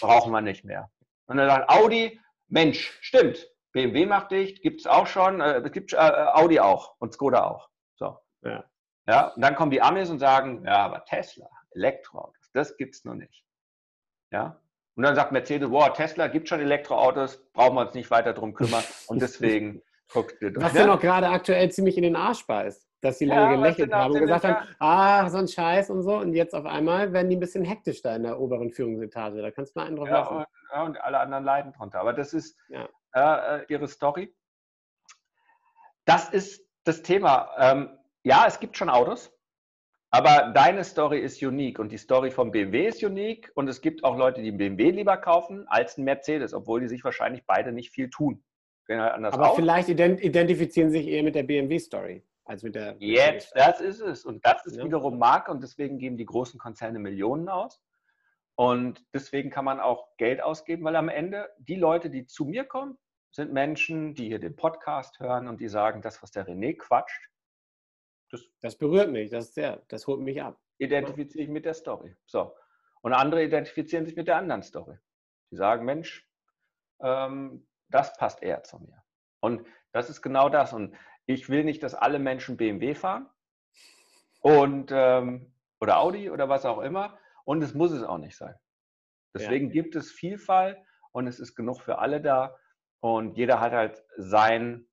Brauchen 0.02 0.32
wir 0.32 0.42
nicht 0.42 0.66
mehr. 0.66 0.90
Und 1.28 1.38
dann 1.38 1.48
sagt 1.48 1.70
Audi, 1.70 2.20
Mensch, 2.48 2.98
stimmt. 3.02 3.48
BMW 3.74 4.08
macht 4.08 4.32
dicht, 4.32 4.64
gibt 4.64 4.82
es 4.82 4.88
auch 4.88 5.06
schon, 5.06 5.40
äh, 5.40 5.60
es 5.60 5.72
gibt 5.72 5.94
äh, 5.94 5.98
Audi 5.98 6.60
auch 6.60 6.96
und 6.98 7.14
Skoda 7.14 7.44
auch. 7.44 7.70
So. 7.96 8.18
Ja. 8.42 8.64
ja. 9.08 9.28
Und 9.30 9.42
dann 9.44 9.56
kommen 9.56 9.70
die 9.70 9.82
Amis 9.82 10.10
und 10.10 10.18
sagen, 10.18 10.64
ja, 10.66 10.78
aber 10.78 11.06
Tesla, 11.06 11.48
Elektroautos, 11.72 12.52
das 12.54 12.76
gibt 12.78 12.96
es 12.96 13.06
noch 13.06 13.16
nicht. 13.16 13.46
Ja. 14.32 14.60
Und 14.96 15.04
dann 15.04 15.16
sagt 15.16 15.32
Mercedes, 15.32 15.70
wow, 15.70 15.94
Tesla 15.94 16.28
gibt 16.28 16.50
schon 16.50 16.60
Elektroautos, 16.60 17.40
brauchen 17.54 17.76
wir 17.76 17.82
uns 17.82 17.94
nicht 17.94 18.10
weiter 18.10 18.34
drum 18.34 18.56
kümmern. 18.56 18.84
Und 19.08 19.22
deswegen 19.22 19.84
guckt 20.12 20.42
ihr 20.42 20.56
Was 20.56 20.74
ja 20.74 20.88
noch 20.88 21.00
gerade 21.00 21.30
aktuell 21.30 21.72
ziemlich 21.72 21.98
in 21.98 22.04
den 22.04 22.16
Arsch 22.16 22.46
beißt 22.48 22.88
dass 23.04 23.18
die 23.18 23.26
lange 23.26 23.42
ja, 23.42 23.56
gelächelt 23.56 23.94
haben 23.94 24.14
und 24.14 24.22
gesagt 24.22 24.46
haben, 24.46 24.68
ah, 24.80 25.30
so 25.30 25.38
ein 25.38 25.48
Scheiß 25.48 25.90
und 25.90 26.04
so. 26.04 26.18
Und 26.18 26.34
jetzt 26.34 26.56
auf 26.56 26.66
einmal 26.66 27.12
werden 27.12 27.30
die 27.30 27.36
ein 27.36 27.42
bisschen 27.42 27.66
hektisch 27.66 28.02
da 28.02 28.16
in 28.16 28.24
der 28.24 28.40
oberen 28.40 28.72
Führungsetage. 28.72 29.42
Da 29.42 29.52
kannst 29.52 29.76
du 29.76 29.80
mal 29.80 29.88
einen 29.88 29.98
drauf 29.98 30.08
ja, 30.08 30.20
lassen. 30.20 30.36
Und, 30.38 30.48
ja, 30.72 30.84
und 30.84 31.02
alle 31.02 31.20
anderen 31.20 31.44
leiden 31.44 31.74
drunter. 31.74 32.00
Aber 32.00 32.14
das 32.14 32.34
ist 32.34 32.58
ja. 32.70 32.88
äh, 33.14 33.66
ihre 33.68 33.90
Story. 33.90 34.34
Das 36.06 36.30
ist 36.30 36.66
das 36.86 37.02
Thema. 37.02 37.50
Ähm, 37.58 37.90
ja, 38.24 38.46
es 38.48 38.60
gibt 38.60 38.78
schon 38.78 38.90
Autos, 38.90 39.34
aber 40.10 40.54
deine 40.54 40.86
Story 40.86 41.20
ist 41.20 41.44
unique 41.44 41.80
und 41.80 41.92
die 41.92 41.98
Story 41.98 42.32
vom 42.32 42.52
BMW 42.52 42.88
ist 42.88 43.04
unique 43.04 43.52
und 43.56 43.68
es 43.68 43.82
gibt 43.82 44.06
auch 44.06 44.18
Leute, 44.18 44.42
die 44.42 44.48
einen 44.48 44.58
BMW 44.58 44.92
lieber 44.92 45.18
kaufen 45.18 45.66
als 45.68 45.98
einen 45.98 46.06
Mercedes, 46.06 46.54
obwohl 46.54 46.80
die 46.80 46.88
sich 46.88 47.04
wahrscheinlich 47.04 47.46
beide 47.46 47.74
nicht 47.74 47.92
viel 47.92 48.10
tun. 48.10 48.44
Halt 48.90 49.24
aber 49.34 49.52
aus. 49.52 49.56
vielleicht 49.56 49.90
identifizieren 49.90 50.90
sich 50.90 51.08
eher 51.08 51.24
mit 51.24 51.36
der 51.36 51.44
BMW-Story 51.44 52.24
als 52.46 52.64
mit 52.64 52.76
der. 52.76 52.96
Jetzt, 53.00 53.54
das 53.56 53.82
ist 53.82 54.00
es. 54.00 54.26
Und 54.26 54.46
das 54.46 54.66
ist 54.66 54.78
ja. 54.78 54.84
wiederum 54.84 55.18
Marke 55.18 55.52
und 55.52 55.62
deswegen 55.64 55.98
geben 55.98 56.18
die 56.18 56.26
großen 56.26 56.60
Konzerne 56.60 57.00
Millionen 57.00 57.50
aus. 57.50 57.82
Und 58.56 59.04
deswegen 59.14 59.50
kann 59.50 59.66
man 59.66 59.80
auch 59.80 60.16
Geld 60.18 60.42
ausgeben, 60.42 60.84
weil 60.84 60.96
am 60.96 61.10
Ende 61.10 61.50
die 61.58 61.76
Leute, 61.76 62.10
die 62.10 62.26
zu 62.26 62.46
mir 62.46 62.66
kommen, 62.66 62.98
sind 63.32 63.52
Menschen, 63.52 64.14
die 64.14 64.28
hier 64.28 64.40
den 64.40 64.56
Podcast 64.56 65.20
hören 65.20 65.48
und 65.48 65.60
die 65.60 65.68
sagen, 65.68 66.02
das, 66.04 66.22
was 66.22 66.32
der 66.32 66.48
René 66.48 66.78
quatscht, 66.78 67.30
das, 68.30 68.42
das 68.62 68.78
berührt 68.78 69.10
mich, 69.10 69.32
das, 69.32 69.54
sehr, 69.54 69.84
das 69.88 70.06
holt 70.06 70.22
mich 70.22 70.42
ab. 70.42 70.60
Identifiziere 70.78 71.44
ich 71.44 71.50
mit 71.50 71.66
der 71.66 71.74
Story. 71.74 72.16
So. 72.26 72.56
Und 73.02 73.14
andere 73.14 73.44
identifizieren 73.44 74.06
sich 74.06 74.16
mit 74.16 74.28
der 74.28 74.38
anderen 74.38 74.62
Story. 74.62 74.98
Die 75.52 75.56
sagen, 75.56 75.86
Mensch, 75.86 76.28
ähm, 77.02 77.68
das 77.90 78.16
passt 78.18 78.42
eher 78.44 78.64
zu 78.64 78.80
mir. 78.80 79.04
Und 79.40 79.68
das 79.92 80.10
ist 80.10 80.22
genau 80.22 80.50
das. 80.50 80.74
Und 80.74 80.96
ich 81.26 81.50
will 81.50 81.64
nicht, 81.64 81.84
dass 81.84 81.96
alle 81.96 82.20
Menschen 82.20 82.58
BMW 82.58 82.96
fahren 82.96 83.30
und, 84.42 84.92
ähm, 84.94 85.54
oder 85.80 86.00
Audi 86.00 86.30
oder 86.30 86.50
was 86.50 86.66
auch 86.66 86.80
immer. 86.80 87.18
Und 87.46 87.62
es 87.62 87.74
muss 87.74 87.92
es 87.92 88.04
auch 88.04 88.18
nicht 88.18 88.38
sein. 88.38 88.56
Deswegen 89.34 89.68
ja. 89.68 89.74
gibt 89.74 89.96
es 89.96 90.12
Vielfalt 90.12 90.78
und 91.12 91.28
es 91.28 91.40
ist 91.40 91.56
genug 91.56 91.82
für 91.82 92.00
alle 92.00 92.22
da. 92.22 92.56
Und 93.00 93.38
jeder 93.38 93.60
hat 93.60 93.74
halt 93.74 94.04
sein 94.18 94.88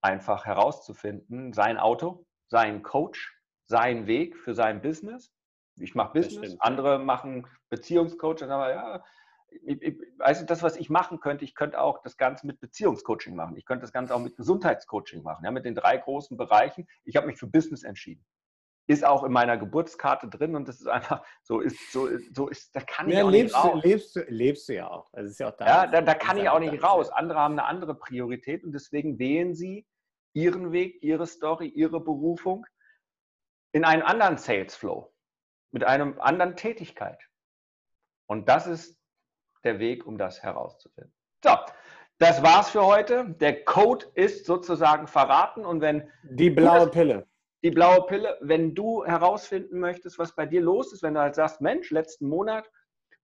einfach 0.00 0.46
herauszufinden, 0.46 1.52
sein 1.52 1.76
Auto, 1.76 2.24
sein 2.46 2.82
Coach, 2.82 3.36
seinen 3.66 4.06
Weg 4.06 4.36
für 4.36 4.54
sein 4.54 4.80
Business. 4.80 5.34
Ich 5.76 5.94
mache 5.94 6.12
Business, 6.14 6.56
andere 6.60 6.98
machen 6.98 7.46
Beziehungscoaching, 7.68 8.50
aber 8.50 8.70
ja, 8.72 9.04
du, 9.50 10.44
das, 10.46 10.62
was 10.62 10.76
ich 10.76 10.90
machen 10.90 11.20
könnte, 11.20 11.44
ich 11.44 11.54
könnte 11.54 11.80
auch 11.80 12.02
das 12.02 12.16
Ganze 12.16 12.46
mit 12.46 12.60
Beziehungscoaching 12.60 13.34
machen. 13.34 13.56
Ich 13.56 13.64
könnte 13.64 13.82
das 13.82 13.92
Ganze 13.92 14.14
auch 14.14 14.20
mit 14.20 14.36
Gesundheitscoaching 14.36 15.22
machen, 15.22 15.44
ja, 15.44 15.50
mit 15.50 15.64
den 15.64 15.74
drei 15.74 15.96
großen 15.96 16.36
Bereichen. 16.36 16.88
Ich 17.04 17.16
habe 17.16 17.26
mich 17.26 17.38
für 17.38 17.46
Business 17.46 17.84
entschieden. 17.84 18.24
Ist 18.86 19.04
auch 19.04 19.22
in 19.24 19.32
meiner 19.32 19.58
Geburtskarte 19.58 20.28
drin 20.28 20.56
und 20.56 20.66
das 20.66 20.80
ist 20.80 20.88
einfach, 20.88 21.22
so 21.42 21.60
ist, 21.60 21.92
so, 21.92 22.08
so 22.32 22.48
ist, 22.48 22.74
da 22.74 22.80
kann 22.80 23.08
ja, 23.10 23.18
ich 23.18 23.24
auch 23.24 23.30
lebst 23.30 23.54
nicht 23.54 23.64
raus. 23.64 23.82
Du, 23.82 23.88
lebst, 23.88 24.16
du, 24.16 24.20
lebst 24.28 24.68
du 24.68 24.74
ja 24.74 24.88
auch. 24.88 25.10
Das 25.12 25.26
ist 25.26 25.40
ja, 25.40 25.48
auch 25.48 25.56
da, 25.56 25.66
ja 25.66 25.86
da, 25.86 26.00
da 26.00 26.14
kann 26.14 26.38
ich 26.38 26.48
auch 26.48 26.58
nicht 26.58 26.82
raus. 26.82 27.10
Andere 27.10 27.38
haben 27.38 27.52
eine 27.52 27.64
andere 27.64 27.94
Priorität 27.94 28.64
und 28.64 28.72
deswegen 28.72 29.18
wählen 29.18 29.54
sie 29.54 29.86
ihren 30.32 30.72
Weg, 30.72 31.02
ihre 31.02 31.26
Story, 31.26 31.68
ihre 31.68 32.00
Berufung 32.00 32.66
in 33.72 33.84
einen 33.84 34.02
anderen 34.02 34.38
Sales 34.38 34.74
Flow, 34.74 35.12
mit 35.70 35.84
einer 35.84 36.18
anderen 36.22 36.56
Tätigkeit. 36.56 37.20
Und 38.26 38.48
das 38.48 38.66
ist 38.66 38.97
der 39.68 39.78
Weg, 39.78 40.06
um 40.06 40.16
das 40.16 40.42
herauszufinden. 40.42 41.12
So, 41.44 41.50
das 42.18 42.42
war's 42.42 42.70
für 42.70 42.84
heute. 42.84 43.36
Der 43.38 43.64
Code 43.64 44.06
ist 44.14 44.46
sozusagen 44.46 45.06
verraten 45.06 45.64
und 45.64 45.82
wenn 45.82 46.10
die 46.22 46.50
blaue 46.50 46.86
das, 46.86 46.90
Pille. 46.90 47.26
Die 47.62 47.70
blaue 47.70 48.06
Pille, 48.06 48.38
wenn 48.40 48.74
du 48.74 49.04
herausfinden 49.04 49.78
möchtest, 49.78 50.18
was 50.18 50.34
bei 50.34 50.46
dir 50.46 50.62
los 50.62 50.92
ist, 50.92 51.02
wenn 51.02 51.14
du 51.14 51.20
halt 51.20 51.34
sagst, 51.34 51.60
Mensch, 51.60 51.90
letzten 51.90 52.28
Monat 52.28 52.70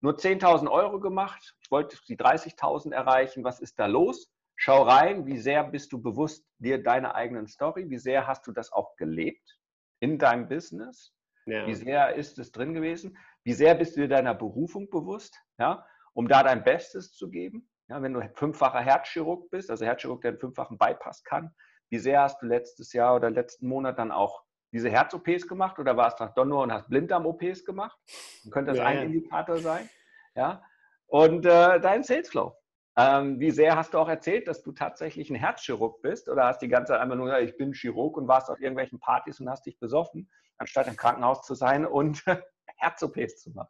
nur 0.01 0.13
10.000 0.13 0.69
Euro 0.69 0.99
gemacht, 0.99 1.55
ich 1.61 1.71
wollte 1.71 1.97
die 2.07 2.17
30.000 2.17 2.93
erreichen, 2.93 3.43
was 3.43 3.59
ist 3.59 3.79
da 3.79 3.87
los? 3.87 4.31
Schau 4.55 4.83
rein, 4.83 5.25
wie 5.25 5.37
sehr 5.37 5.63
bist 5.63 5.91
du 5.91 6.01
bewusst 6.01 6.45
dir 6.59 6.81
deiner 6.81 7.15
eigenen 7.15 7.47
Story, 7.47 7.89
wie 7.89 7.97
sehr 7.97 8.27
hast 8.27 8.45
du 8.45 8.51
das 8.51 8.71
auch 8.71 8.95
gelebt 8.97 9.57
in 9.99 10.19
deinem 10.19 10.47
Business, 10.47 11.11
ja. 11.45 11.65
wie 11.65 11.73
sehr 11.73 12.15
ist 12.15 12.37
es 12.37 12.51
drin 12.51 12.73
gewesen, 12.73 13.17
wie 13.43 13.53
sehr 13.53 13.75
bist 13.75 13.97
du 13.97 14.01
dir 14.01 14.07
deiner 14.07 14.35
Berufung 14.35 14.89
bewusst, 14.89 15.37
ja, 15.57 15.85
um 16.15 16.27
da 16.27 16.41
dein 16.41 16.63
Bestes 16.63 17.13
zu 17.13 17.29
geben. 17.29 17.69
Ja, 17.87 18.01
wenn 18.01 18.13
du 18.13 18.21
fünffacher 18.33 18.79
Herzchirurg 18.79 19.51
bist, 19.51 19.69
also 19.69 19.85
Herzchirurg, 19.85 20.21
der 20.21 20.31
einen 20.31 20.39
fünffachen 20.39 20.77
Bypass 20.77 21.23
kann, 21.23 21.53
wie 21.89 21.99
sehr 21.99 22.21
hast 22.21 22.41
du 22.41 22.47
letztes 22.47 22.93
Jahr 22.93 23.15
oder 23.15 23.29
letzten 23.29 23.67
Monat 23.67 23.99
dann 23.99 24.11
auch 24.11 24.43
diese 24.71 24.89
Herz-OPs 24.89 25.47
gemacht 25.47 25.77
oder 25.77 25.95
warst 25.95 26.19
du 26.19 26.27
doch 26.35 26.45
nur 26.45 26.63
und 26.63 26.71
hast 26.71 26.89
Blinddarm-OPs 26.89 27.63
gemacht? 27.63 27.97
Dann 28.43 28.51
könnte 28.51 28.71
das 28.71 28.79
ja, 28.79 28.85
ein 28.85 29.03
Indikator 29.03 29.57
sein. 29.57 29.87
Ja? 30.35 30.63
Und 31.05 31.45
äh, 31.45 31.79
dein 31.79 32.03
Salesflow. 32.03 32.57
Ähm, 32.97 33.39
wie 33.39 33.51
sehr 33.51 33.75
hast 33.75 33.93
du 33.93 33.99
auch 33.99 34.07
erzählt, 34.07 34.47
dass 34.47 34.63
du 34.63 34.71
tatsächlich 34.71 35.29
ein 35.29 35.35
Herzchirurg 35.35 36.01
bist 36.01 36.29
oder 36.29 36.45
hast 36.45 36.61
die 36.61 36.69
ganze 36.69 36.93
Zeit 36.93 37.01
einfach 37.01 37.17
nur 37.17 37.25
gesagt, 37.25 37.43
ich 37.43 37.57
bin 37.57 37.73
Chirurg 37.73 38.15
und 38.17 38.27
warst 38.27 38.49
auf 38.49 38.59
irgendwelchen 38.59 38.99
Partys 38.99 39.39
und 39.41 39.49
hast 39.49 39.65
dich 39.65 39.77
besoffen, 39.79 40.31
anstatt 40.57 40.87
im 40.87 40.95
Krankenhaus 40.95 41.41
zu 41.41 41.55
sein 41.55 41.85
und 41.85 42.23
Herz-OPs 42.77 43.41
zu 43.41 43.51
machen? 43.51 43.69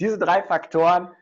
Diese 0.00 0.18
drei 0.18 0.42
Faktoren 0.42 1.12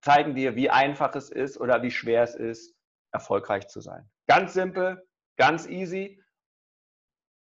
zeigen 0.00 0.34
dir, 0.34 0.56
wie 0.56 0.70
einfach 0.70 1.14
es 1.14 1.30
ist 1.30 1.60
oder 1.60 1.82
wie 1.82 1.90
schwer 1.90 2.22
es 2.22 2.34
ist, 2.34 2.74
erfolgreich 3.12 3.68
zu 3.68 3.80
sein. 3.80 4.10
Ganz 4.26 4.54
simpel, 4.54 5.06
ganz 5.36 5.66
easy, 5.66 6.22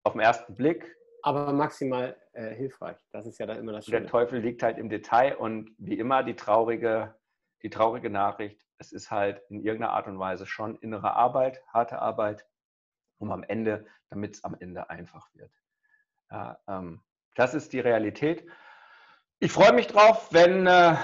auf 0.05 0.13
den 0.13 0.21
ersten 0.21 0.55
Blick. 0.55 0.97
Aber 1.23 1.53
maximal 1.53 2.17
äh, 2.33 2.55
hilfreich. 2.55 2.97
Das 3.13 3.27
ist 3.27 3.39
ja 3.39 3.47
dann 3.47 3.59
immer 3.59 3.73
das 3.73 3.87
Schöne. 3.87 4.03
Der 4.03 4.09
Teufel 4.09 4.41
liegt 4.41 4.63
halt 4.63 4.79
im 4.79 4.89
Detail 4.89 5.37
und 5.37 5.75
wie 5.79 5.99
immer 5.99 6.23
die 6.23 6.37
traurige, 6.37 7.15
die 7.63 7.71
traurige 7.71 8.09
Nachricht, 8.09 8.65
es 8.79 8.93
ist 8.93 9.11
halt 9.11 9.43
in 9.51 9.61
irgendeiner 9.61 9.93
Art 9.93 10.07
und 10.07 10.19
Weise 10.19 10.47
schon 10.47 10.77
innere 10.77 11.15
Arbeit, 11.15 11.63
harte 11.73 11.99
Arbeit, 12.01 12.47
um 13.19 13.33
am 13.33 13.43
Ende, 13.43 13.87
damit 14.09 14.37
es 14.37 14.45
am 14.45 14.57
Ende 14.59 14.89
einfach 14.89 15.29
wird. 15.35 15.53
Ja, 16.31 16.59
ähm, 16.69 17.03
das 17.35 17.55
ist 17.55 17.73
die 17.73 17.81
Realität. 17.81 18.47
Ich 19.41 19.53
freue 19.53 19.73
mich 19.73 19.89
drauf, 19.89 20.33
wenn 20.33 20.67
äh, 20.67 20.97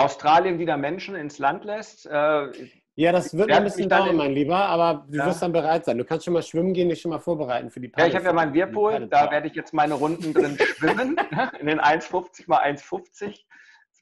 Australien 0.00 0.58
wieder 0.58 0.76
Menschen 0.76 1.14
ins 1.14 1.38
Land 1.38 1.64
lässt. 1.64 2.06
Äh, 2.06 2.48
ja, 2.96 3.12
das 3.12 3.34
wird 3.36 3.50
ein 3.50 3.64
bisschen 3.64 3.88
dauern, 3.88 4.16
mein 4.16 4.32
Lieber, 4.32 4.56
aber 4.56 5.06
du 5.08 5.18
ja. 5.18 5.26
wirst 5.26 5.42
dann 5.42 5.52
bereit 5.52 5.84
sein. 5.84 5.96
Du 5.96 6.04
kannst 6.04 6.24
schon 6.24 6.34
mal 6.34 6.42
schwimmen 6.42 6.74
gehen, 6.74 6.88
dich 6.88 7.00
schon 7.00 7.10
mal 7.10 7.18
vorbereiten 7.18 7.70
für 7.70 7.80
die 7.80 7.88
Paddel. 7.88 8.06
Ja, 8.06 8.10
ich 8.10 8.16
habe 8.16 8.26
ja 8.26 8.32
meinen 8.32 8.52
Whirlpool, 8.52 9.06
da 9.08 9.30
werde 9.30 9.48
ich 9.48 9.54
jetzt 9.54 9.72
meine 9.72 9.94
Runden 9.94 10.34
drin 10.34 10.58
schwimmen, 10.58 11.14
ne? 11.30 11.50
in 11.60 11.66
den 11.66 11.80
1,50 11.80 12.44
mal 12.46 12.60
1,50, 12.60 13.40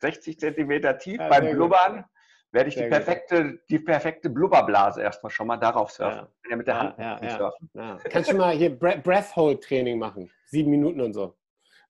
60 0.00 0.40
Zentimeter 0.40 0.98
tief 0.98 1.20
ja, 1.20 1.28
beim 1.28 1.50
Blubbern. 1.50 2.04
Werde 2.50 2.70
ich 2.70 2.76
die 2.76 2.88
perfekte, 2.88 3.61
die 3.68 3.78
perfekte 3.78 4.30
Blubberblase 4.30 5.02
erstmal 5.02 5.30
schon 5.30 5.46
mal 5.46 5.58
darauf 5.58 5.90
surfen. 5.90 6.26
Ja, 6.48 6.56
mit 6.56 6.66
der 6.66 6.80
Hand 6.80 6.96
surfen. 7.38 7.70
Kannst 8.11 8.32
du 8.32 8.37
mal 8.37 8.56
hier 8.56 8.76
Breath-Hold-Training 8.76 9.98
machen? 9.98 10.30
Sieben 10.46 10.70
Minuten 10.70 11.02
und 11.02 11.12
so. 11.12 11.37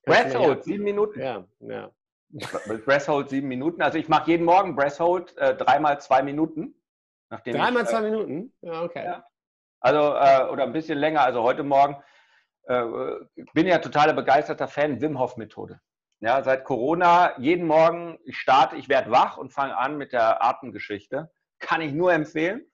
Breath-Hold, 0.05 0.65
sieben 0.65 0.85
Minuten? 0.85 1.21
Ja, 1.21 1.45
ja. 1.61 1.91
Breathhold 2.31 3.31
sieben 3.31 3.49
Minuten. 3.49 3.83
Also 3.83 3.99
ich 3.99 4.09
mache 4.09 4.31
jeden 4.31 4.45
Morgen 4.45 4.77
Breathhold 4.77 5.37
äh, 5.39 5.57
dreimal 5.57 6.01
zwei 6.01 6.23
Minuten. 6.23 6.75
dreimal 7.31 7.83
ich, 7.83 7.89
zwei 7.89 7.99
äh, 7.99 8.11
Minuten? 8.11 8.53
Ja, 8.61 8.83
okay. 8.83 9.05
Ja. 9.05 9.25
Also, 9.81 9.99
äh, 9.99 10.51
oder 10.51 10.65
ein 10.65 10.73
bisschen 10.73 10.99
länger. 10.99 11.23
Also 11.23 11.43
heute 11.43 11.63
Morgen 11.63 12.03
äh, 12.65 12.85
bin 13.55 13.67
ja 13.67 13.79
totaler 13.79 14.13
begeisterter 14.13 14.69
Fan 14.69 15.01
Wim 15.01 15.19
Hof 15.19 15.37
Methode. 15.37 15.81
Ja, 16.21 16.43
seit 16.43 16.65
Corona 16.65 17.39
jeden 17.39 17.67
Morgen, 17.67 18.19
ich 18.25 18.37
starte, 18.39 18.77
ich 18.77 18.89
werde 18.89 19.11
wach 19.11 19.39
und 19.39 19.53
fange 19.53 19.77
an 19.77 19.97
mit 19.97 20.13
der 20.13 20.43
Atemgeschichte. 20.45 21.31
Kann 21.61 21.81
ich 21.81 21.93
nur 21.93 22.13
empfehlen. 22.13 22.67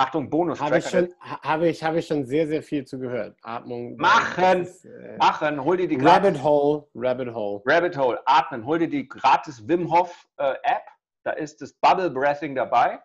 Achtung, 0.00 0.30
bonus 0.30 0.58
Habe 0.58 0.78
ich, 0.78 0.88
schon, 0.88 1.14
habe, 1.20 1.68
ich, 1.68 1.84
habe 1.84 1.98
ich 1.98 2.06
schon 2.06 2.24
sehr, 2.24 2.46
sehr 2.46 2.62
viel 2.62 2.86
zu 2.86 2.98
gehört. 2.98 3.36
Atmung. 3.42 3.98
Machen, 3.98 4.62
ist, 4.62 4.86
äh, 4.86 5.18
machen, 5.18 5.62
hol 5.62 5.76
dir 5.76 5.88
die 5.88 5.96
Rabbit 5.96 6.36
gratis, 6.36 6.42
Hole, 6.42 6.86
Rabbit 6.94 7.34
Hole. 7.34 7.62
Rabbit 7.66 7.96
Hole, 7.98 8.22
atmen, 8.24 8.64
hol 8.64 8.78
dir 8.78 8.88
die 8.88 9.06
gratis 9.06 9.68
Wim 9.68 9.92
Hof 9.92 10.26
äh, 10.38 10.54
App. 10.62 10.84
Da 11.22 11.32
ist 11.32 11.60
das 11.60 11.74
Bubble 11.74 12.08
Breathing 12.08 12.54
dabei. 12.54 12.98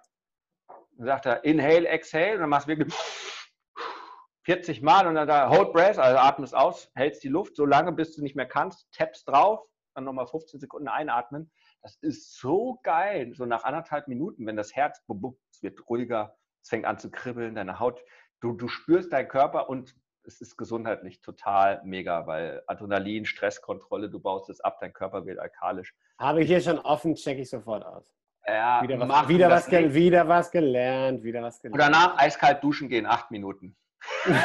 Dann 0.98 1.08
sagt 1.08 1.26
er, 1.26 1.44
inhale, 1.44 1.86
exhale, 1.86 2.36
und 2.36 2.40
dann 2.40 2.50
machst 2.50 2.66
du 2.66 2.78
wirklich 2.78 2.94
40 4.46 4.82
Mal 4.82 5.06
und 5.06 5.16
dann 5.16 5.28
da 5.28 5.50
hold 5.50 5.74
breath, 5.74 6.00
also 6.00 6.18
atmest 6.18 6.56
aus, 6.56 6.90
hältst 6.96 7.22
die 7.26 7.28
Luft 7.28 7.58
so 7.58 7.66
lange, 7.66 7.92
bis 7.92 8.16
du 8.16 8.22
nicht 8.24 8.38
mehr 8.38 8.48
kannst, 8.48 8.90
tappst 8.94 9.28
drauf, 9.28 9.60
dann 9.96 10.06
nochmal 10.06 10.28
15 10.28 10.62
Sekunden 10.62 10.88
einatmen. 10.88 11.52
Das 11.82 11.98
ist 11.98 12.40
so 12.40 12.80
geil, 12.84 13.34
so 13.36 13.46
nach 13.46 13.66
anderthalb 13.66 14.08
Minuten, 14.08 14.48
wenn 14.48 14.56
das 14.56 14.74
Herz, 14.74 15.04
es 15.52 15.62
wird 15.62 15.90
ruhiger, 15.90 16.38
es 16.66 16.70
fängt 16.70 16.86
an 16.86 16.98
zu 16.98 17.12
kribbeln, 17.12 17.54
deine 17.54 17.80
Haut, 17.80 18.04
du, 18.40 18.54
du 18.54 18.68
spürst 18.68 19.14
deinen 19.14 19.28
Körper 19.28 19.70
und 19.70 19.96
es 20.24 20.42
ist 20.42 20.58
gesundheitlich 20.58 21.22
total 21.22 21.80
mega, 21.86 22.26
weil 22.26 22.64
Adrenalin, 22.66 23.26
Stresskontrolle, 23.26 24.10
du 24.10 24.20
baust 24.20 24.50
es 24.50 24.62
ab, 24.62 24.80
dein 24.82 24.92
Körper 24.92 25.28
wird 25.28 25.38
alkalisch. 25.38 25.94
Habe 26.18 26.42
ich 26.42 26.48
hier 26.48 26.62
schon 26.62 26.80
offen, 26.80 27.14
checke 27.14 27.42
ich 27.42 27.52
sofort 27.52 27.86
aus. 27.86 28.12
Ja, 28.48 28.82
wieder 28.82 29.00
was, 29.00 29.28
wieder 29.28 29.50
was, 29.52 29.70
wieder 29.70 30.28
was 30.28 30.50
gelernt, 30.50 31.24
wieder 31.24 31.44
was 31.44 31.62
gelernt. 31.62 31.74
Und 31.76 31.80
danach 31.80 32.18
eiskalt 32.18 32.64
duschen 32.64 32.90
gehen, 32.90 33.06
acht 33.06 33.30
Minuten. 33.30 33.76
da 34.26 34.34
weiß 34.34 34.42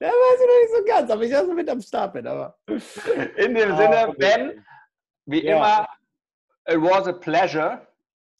noch 0.00 0.60
nicht 0.62 0.76
so 0.76 0.84
ganz, 0.84 1.10
aber 1.12 1.22
ich 1.22 1.36
also 1.36 1.52
mit 1.52 1.70
am 1.70 1.80
Start 1.80 2.12
bin. 2.12 2.26
Aber. 2.26 2.58
In 2.66 3.54
dem 3.54 3.76
Sinne, 3.76 4.12
Ben, 4.18 4.66
wie 5.26 5.44
ja. 5.44 5.56
immer, 5.56 5.88
it 6.66 6.82
was 6.82 7.06
a 7.06 7.12
pleasure. 7.12 7.86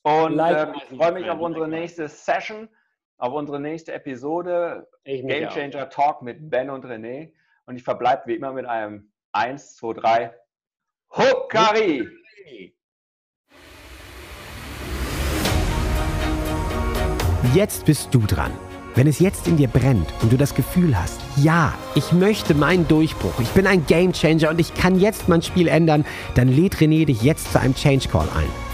Und 0.05 0.38
äh, 0.38 0.67
ich 0.77 0.99
freue 0.99 1.12
mich 1.12 1.31
auf 1.31 1.40
unsere 1.40 1.67
nächste 1.67 2.09
Session, 2.09 2.69
auf 3.17 3.33
unsere 3.33 3.59
nächste 3.59 3.95
Episode 3.95 4.87
Game 5.05 5.49
Changer 5.49 5.88
Talk 5.88 6.21
mit 6.21 6.51
Ben 6.51 6.69
und 6.69 6.85
René. 6.85 7.33
Und 7.64 7.77
ich 7.77 7.83
verbleibe 7.83 8.25
wie 8.27 8.35
immer 8.35 8.53
mit 8.53 8.67
einem 8.67 9.11
1, 9.33 9.77
2, 9.77 9.93
3 9.95 10.35
Huckari! 11.11 12.07
Jetzt 17.55 17.87
bist 17.87 18.12
du 18.12 18.19
dran. 18.21 18.53
Wenn 18.97 19.07
es 19.07 19.21
jetzt 19.21 19.49
in 19.49 19.57
dir 19.57 19.69
brennt 19.69 20.12
und 20.21 20.31
du 20.33 20.37
das 20.37 20.55
Gefühl 20.55 21.01
hast, 21.01 21.21
ja, 21.37 21.73
ich 21.95 22.12
möchte 22.12 22.55
meinen 22.55 22.87
Durchbruch, 22.88 23.40
ich 23.40 23.49
bin 23.51 23.67
ein 23.67 23.87
Game 23.87 24.12
Changer 24.12 24.51
und 24.51 24.61
ich 24.61 24.75
kann 24.75 25.01
jetzt 25.01 25.29
mein 25.29 25.40
Spiel 25.40 25.67
ändern, 25.69 26.05
dann 26.35 26.49
lädt 26.49 26.77
René 26.77 27.07
dich 27.07 27.23
jetzt 27.23 27.53
zu 27.53 27.61
einem 27.61 27.75
Change 27.75 28.09
Call 28.09 28.29
ein. 28.37 28.74